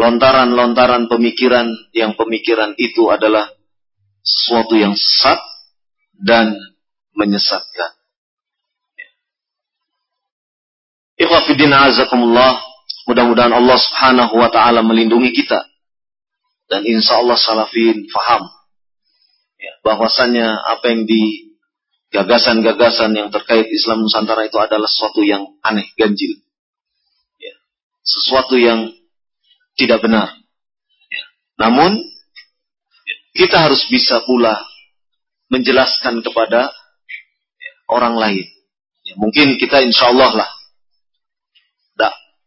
lontaran-lontaran 0.00 1.12
pemikiran 1.12 1.68
yang 1.92 2.16
pemikiran 2.16 2.72
itu 2.80 3.12
adalah 3.12 3.52
sesuatu 4.24 4.72
yang 4.80 4.96
sesat 4.96 5.36
dan 6.16 6.56
menyesatkan. 7.12 7.99
Ikhwafidin 11.20 11.68
azakumullah, 11.68 12.64
mudah-mudahan 13.04 13.52
Allah 13.52 13.76
subhanahu 13.76 14.40
wa 14.40 14.48
ta'ala 14.48 14.80
melindungi 14.80 15.36
kita. 15.36 15.68
Dan 16.64 16.88
insya 16.88 17.20
Allah 17.20 17.36
salafin 17.36 18.08
faham. 18.08 18.48
Ya, 19.60 19.76
bahwasannya 19.84 20.48
apa 20.48 20.88
yang 20.88 21.04
di 21.04 21.52
gagasan-gagasan 22.08 23.12
yang 23.12 23.28
terkait 23.28 23.68
Islam 23.68 24.00
Nusantara 24.00 24.48
itu 24.48 24.56
adalah 24.56 24.88
sesuatu 24.88 25.20
yang 25.20 25.44
aneh, 25.60 25.92
ganjil. 26.00 26.40
Ya. 27.36 27.52
Sesuatu 28.00 28.56
yang 28.56 28.88
tidak 29.76 30.00
benar. 30.00 30.40
Ya. 31.12 31.24
Namun, 31.60 32.00
kita 33.36 33.68
harus 33.68 33.84
bisa 33.92 34.24
pula 34.24 34.56
menjelaskan 35.52 36.24
kepada 36.24 36.72
orang 37.92 38.16
lain. 38.16 38.48
Ya, 39.04 39.20
mungkin 39.20 39.60
kita 39.60 39.84
insya 39.84 40.16
Allah 40.16 40.32
lah 40.32 40.50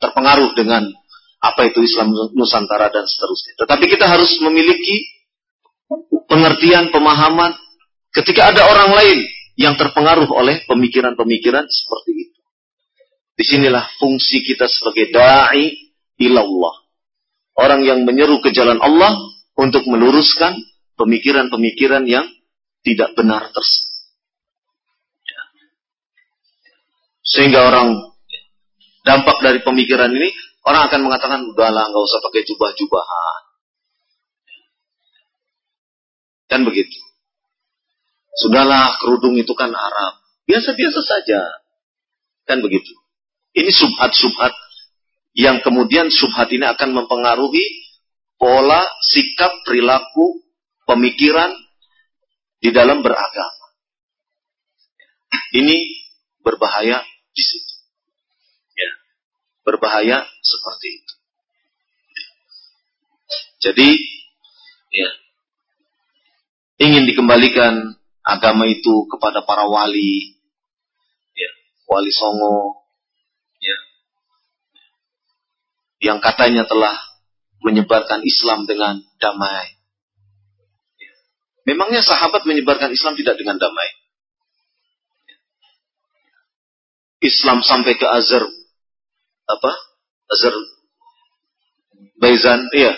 terpengaruh 0.04 0.51
dengan 0.51 0.84
apa 1.39 1.68
itu 1.68 1.80
Islam 1.84 2.12
Nusantara 2.36 2.91
dan 2.91 3.08
seterusnya. 3.08 3.56
Tetapi 3.64 3.86
kita 3.88 4.06
harus 4.08 4.32
memiliki 4.43 5.24
pengertian, 6.28 6.91
pemahaman 6.91 7.56
ketika 8.16 8.51
ada 8.51 8.68
orang 8.68 8.91
lain 8.95 9.20
yang 9.60 9.76
terpengaruh 9.80 10.28
oleh 10.32 10.64
pemikiran-pemikiran 10.68 11.68
seperti 11.68 12.12
itu. 12.28 12.39
Di 13.34 13.43
sinilah 13.43 13.86
fungsi 13.97 14.45
kita 14.45 14.68
sebagai 14.70 15.10
da'i 15.12 15.74
ilallah. 16.22 16.76
Orang 17.54 17.86
yang 17.86 18.01
menyeru 18.01 18.41
ke 18.41 18.49
jalan 18.49 18.82
Allah 18.82 19.14
untuk 19.54 19.86
meluruskan 19.86 20.58
pemikiran-pemikiran 20.97 22.06
yang 22.10 22.26
tidak 22.82 23.14
benar 23.14 23.49
tersebut. 23.54 23.93
Sehingga 27.24 27.72
orang 27.72 28.12
dampak 29.04 29.38
dari 29.43 29.60
pemikiran 29.62 30.10
ini, 30.12 30.32
orang 30.64 30.88
akan 30.88 30.99
mengatakan, 31.04 31.39
udahlah 31.43 31.91
nggak 31.91 32.04
usah 32.08 32.20
pakai 32.24 32.41
jubah-jubahan. 32.47 33.41
Dan 36.47 36.64
begitu. 36.64 36.97
Sudahlah 38.34 38.97
kerudung 38.97 39.38
itu 39.38 39.54
kan 39.54 39.70
Arab. 39.70 40.14
Biasa-biasa 40.49 41.01
saja. 41.06 41.41
Kan 42.49 42.60
begitu. 42.60 42.91
Ini 43.54 43.70
subhat-subhat 43.70 44.54
yang 45.34 45.62
kemudian 45.66 46.10
subhat 46.14 46.49
ini 46.54 46.66
akan 46.66 46.93
mempengaruhi 46.93 47.66
pola, 48.38 48.82
sikap, 49.01 49.66
perilaku, 49.66 50.41
pemikiran 50.86 51.54
di 52.62 52.70
dalam 52.70 53.01
beragama. 53.01 53.68
Ini 55.54 55.78
berbahaya 56.41 57.01
di 57.34 57.41
situ. 57.41 57.72
Ya. 59.64 59.70
Berbahaya 59.72 60.18
seperti 60.43 60.88
itu. 60.99 61.14
Jadi, 63.64 63.89
ya, 64.91 65.09
ingin 66.84 67.07
dikembalikan 67.07 67.95
agama 68.20 68.68
itu 68.68 69.07
kepada 69.07 69.47
para 69.47 69.64
wali, 69.72 70.36
ya, 71.32 71.51
wali 71.88 72.11
songo, 72.11 72.84
ya, 73.64 73.78
yang 76.11 76.20
katanya 76.20 76.68
telah 76.68 76.91
menyebarkan 77.64 78.28
Islam 78.28 78.68
dengan 78.68 78.99
damai. 79.24 79.80
Ya. 80.99 81.14
Memangnya 81.72 82.03
sahabat 82.03 82.43
menyebarkan 82.43 82.91
Islam 82.91 83.16
tidak 83.16 83.39
dengan 83.39 83.55
damai? 83.55 83.89
Islam 87.24 87.64
sampai 87.64 87.95
ke 87.95 88.03
Azar 88.03 88.43
apa? 89.48 89.72
Azar 90.32 90.56
Baizan, 92.18 92.72
iya. 92.72 92.96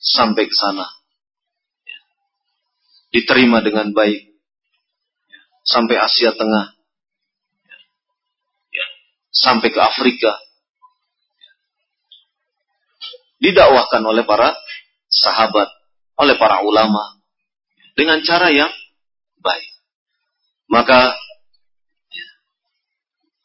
Sampai 0.00 0.48
ke 0.48 0.54
sana. 0.56 0.88
Diterima 3.12 3.60
dengan 3.60 3.92
baik. 3.92 4.32
Sampai 5.66 6.00
Asia 6.00 6.32
Tengah. 6.32 6.72
Ya, 8.72 8.86
sampai 9.36 9.68
ke 9.68 9.80
Afrika. 9.80 10.32
Didakwahkan 13.40 14.00
oleh 14.04 14.24
para 14.24 14.56
sahabat 15.10 15.68
oleh 16.20 16.36
para 16.36 16.64
ulama 16.64 17.20
dengan 17.96 18.20
cara 18.24 18.52
yang 18.52 18.72
baik. 19.40 19.68
Maka 20.70 21.16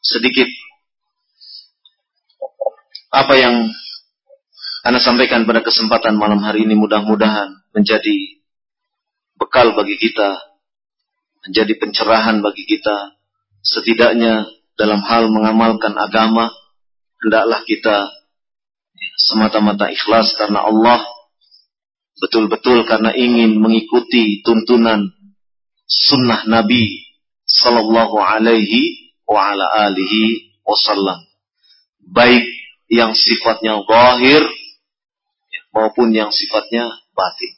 sedikit 0.00 0.46
apa 3.16 3.32
yang 3.40 3.72
Anda 4.84 5.00
sampaikan 5.00 5.48
pada 5.48 5.64
kesempatan 5.64 6.20
malam 6.20 6.44
hari 6.44 6.68
ini 6.68 6.76
mudah-mudahan 6.76 7.64
menjadi 7.72 8.44
bekal 9.40 9.72
bagi 9.72 9.96
kita, 9.96 10.36
menjadi 11.48 11.72
pencerahan 11.80 12.44
bagi 12.44 12.68
kita, 12.68 13.16
setidaknya 13.64 14.46
dalam 14.76 15.00
hal 15.00 15.32
mengamalkan 15.32 15.96
agama, 15.96 16.52
hendaklah 17.24 17.64
kita 17.64 18.12
semata-mata 19.26 19.88
ikhlas 19.90 20.36
karena 20.36 20.68
Allah, 20.68 21.00
betul-betul 22.20 22.84
karena 22.84 23.16
ingin 23.16 23.58
mengikuti 23.58 24.44
tuntunan 24.44 25.08
sunnah 25.88 26.44
Nabi 26.46 27.00
Sallallahu 27.48 28.16
Alaihi 28.20 28.92
wasallam. 30.62 31.26
Baik 32.06 32.55
yang 32.86 33.12
sifatnya 33.14 33.82
zahir 33.82 34.42
maupun 35.74 36.14
yang 36.14 36.30
sifatnya 36.30 36.86
batin 37.12 37.52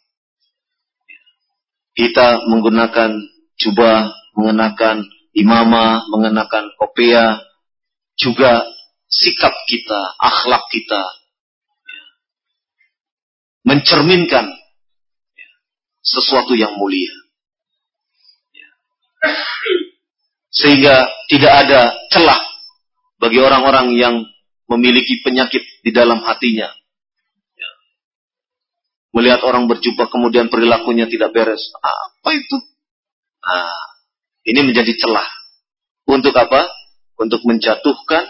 kita 1.99 2.47
menggunakan 2.47 3.11
jubah, 3.59 4.14
mengenakan 4.39 5.03
imamah, 5.35 6.07
mengenakan 6.14 6.70
kopiah, 6.79 7.43
juga 8.14 8.62
sikap 9.11 9.51
kita, 9.66 10.14
akhlak 10.22 10.62
kita, 10.70 11.03
mencerminkan 13.66 14.47
sesuatu 15.99 16.55
yang 16.55 16.79
mulia. 16.79 17.11
Sehingga 20.55 21.03
tidak 21.26 21.66
ada 21.66 21.99
celah 22.14 22.41
bagi 23.18 23.43
orang-orang 23.43 23.99
yang 23.99 24.22
memiliki 24.69 25.25
penyakit 25.25 25.64
di 25.83 25.91
dalam 25.91 26.21
hatinya 26.23 26.69
Melihat 29.09 29.41
orang 29.43 29.66
berjubah 29.66 30.12
kemudian 30.12 30.53
perilakunya 30.53 31.09
tidak 31.09 31.33
beres. 31.33 31.73
Apa 31.81 32.31
itu? 32.37 32.57
Nah, 33.41 33.83
ini 34.45 34.61
menjadi 34.69 34.93
celah. 35.01 35.27
Untuk 36.05 36.37
apa? 36.37 36.69
Untuk 37.16 37.41
menjatuhkan 37.49 38.29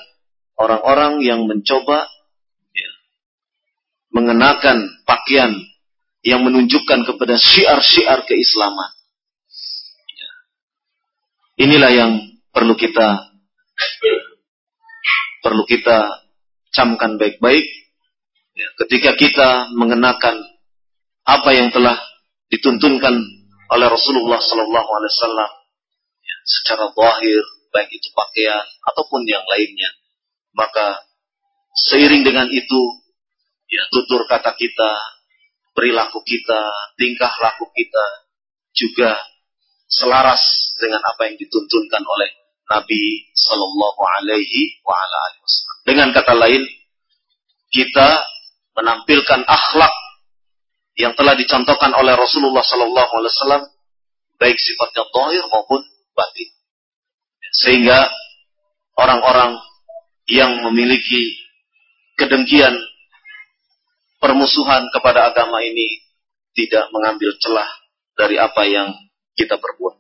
orang-orang 0.57 1.21
yang 1.21 1.45
mencoba 1.45 2.09
ya, 2.73 2.91
mengenakan 4.15 5.03
pakaian 5.03 5.53
yang 6.23 6.47
menunjukkan 6.47 7.05
kepada 7.05 7.35
syiar-syiar 7.37 8.25
keislaman. 8.25 8.91
Ya. 10.15 10.33
Inilah 11.69 11.91
yang 11.93 12.13
perlu 12.55 12.75
kita 12.79 13.29
perlu 15.45 15.63
kita 15.69 16.28
camkan 16.75 17.17
baik-baik. 17.17 17.67
Ya, 18.59 18.69
ketika 18.85 19.15
kita 19.15 19.49
mengenakan 19.79 20.35
apa 21.23 21.51
yang 21.55 21.71
telah 21.71 21.95
dituntunkan 22.51 23.15
oleh 23.69 23.87
Rasulullah 23.87 24.41
Sallallahu 24.41 24.91
Alaihi 24.99 25.13
Wasallam 25.15 25.51
ya, 26.25 26.37
secara 26.43 26.85
zahir 26.91 27.43
baik 27.69 27.93
itu 27.93 28.09
pakaian 28.17 28.65
ataupun 28.89 29.29
yang 29.29 29.45
lainnya 29.45 29.91
maka 30.57 31.05
seiring 31.87 32.25
dengan 32.25 32.49
itu 32.49 32.81
ya 33.69 33.85
tutur 33.93 34.25
kata 34.25 34.57
kita 34.57 34.91
perilaku 35.77 36.25
kita 36.25 36.61
tingkah 36.97 37.31
laku 37.45 37.69
kita 37.77 38.07
juga 38.73 39.21
selaras 39.89 40.73
dengan 40.81 41.05
apa 41.05 41.29
yang 41.29 41.37
dituntunkan 41.37 42.03
oleh 42.03 42.31
Nabi 42.69 43.33
Sallallahu 43.33 44.01
Alaihi 44.21 44.81
Wasallam. 44.85 45.68
Dengan 45.89 46.13
kata 46.13 46.37
lain, 46.37 46.69
kita 47.73 48.21
menampilkan 48.77 49.41
akhlak 49.49 49.95
yang 51.01 51.17
telah 51.17 51.33
dicontohkan 51.33 51.97
oleh 51.97 52.13
Rasulullah 52.13 52.61
Wasallam, 52.61 53.65
baik 54.37 54.61
sifatnya 54.61 55.09
zahir 55.09 55.49
maupun 55.49 55.81
batin. 56.13 56.49
Sehingga 57.57 58.05
orang-orang 59.01 59.57
yang 60.29 60.61
memiliki 60.69 61.41
kedengkian 62.21 62.77
permusuhan 64.21 64.93
kepada 64.93 65.33
agama 65.33 65.65
ini 65.65 66.05
tidak 66.53 66.93
mengambil 66.93 67.33
celah 67.41 67.71
dari 68.13 68.37
apa 68.37 68.63
yang 68.69 68.93
kita 69.41 69.57
perbuat. 69.57 69.97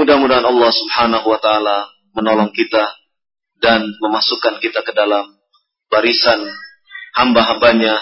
Mudah-mudahan 0.00 0.48
Allah 0.48 0.70
Subhanahu 0.72 1.26
wa 1.28 1.38
taala 1.44 1.92
menolong 2.16 2.54
kita 2.56 3.03
dan 3.64 3.80
memasukkan 3.96 4.60
kita 4.60 4.84
ke 4.84 4.92
dalam 4.92 5.40
barisan 5.88 6.44
hamba-hambanya 7.16 7.96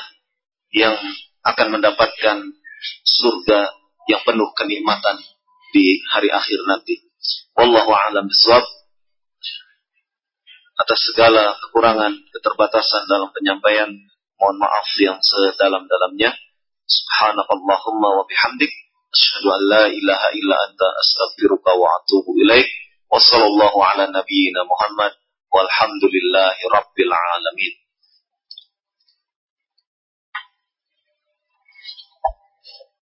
yang 0.74 0.98
akan 1.46 1.78
mendapatkan 1.78 2.42
surga 3.06 3.60
yang 4.10 4.26
penuh 4.26 4.50
kenikmatan 4.58 5.22
di 5.70 6.02
hari 6.10 6.34
akhir 6.34 6.58
nanti. 6.66 6.98
Wallahu 7.54 7.94
a'lam 7.94 8.26
bishawab. 8.26 8.66
Atas 10.82 10.98
segala 11.14 11.54
kekurangan, 11.62 12.10
keterbatasan 12.10 13.06
dalam 13.06 13.30
penyampaian, 13.30 13.86
mohon 14.42 14.58
maaf 14.58 14.88
yang 14.98 15.22
sedalam-dalamnya. 15.22 16.34
Subhanakallahumma 16.82 18.08
wa 18.18 18.24
bihamdik 18.26 18.72
asyhadu 19.14 19.48
an 19.54 19.62
la 19.70 19.84
ilaha 19.86 20.28
illa 20.34 20.56
anta 20.66 20.88
astaghfiruka 20.90 21.70
wa 21.78 21.86
atubu 22.02 22.34
ilaik. 22.42 22.66
Wassallallahu 23.12 23.78
ala 23.78 24.10
nabiyyina 24.10 24.66
Muhammad 24.66 25.21
walhamdulillahi 25.52 26.62
rabbil 26.72 27.12
alamin. 27.12 27.81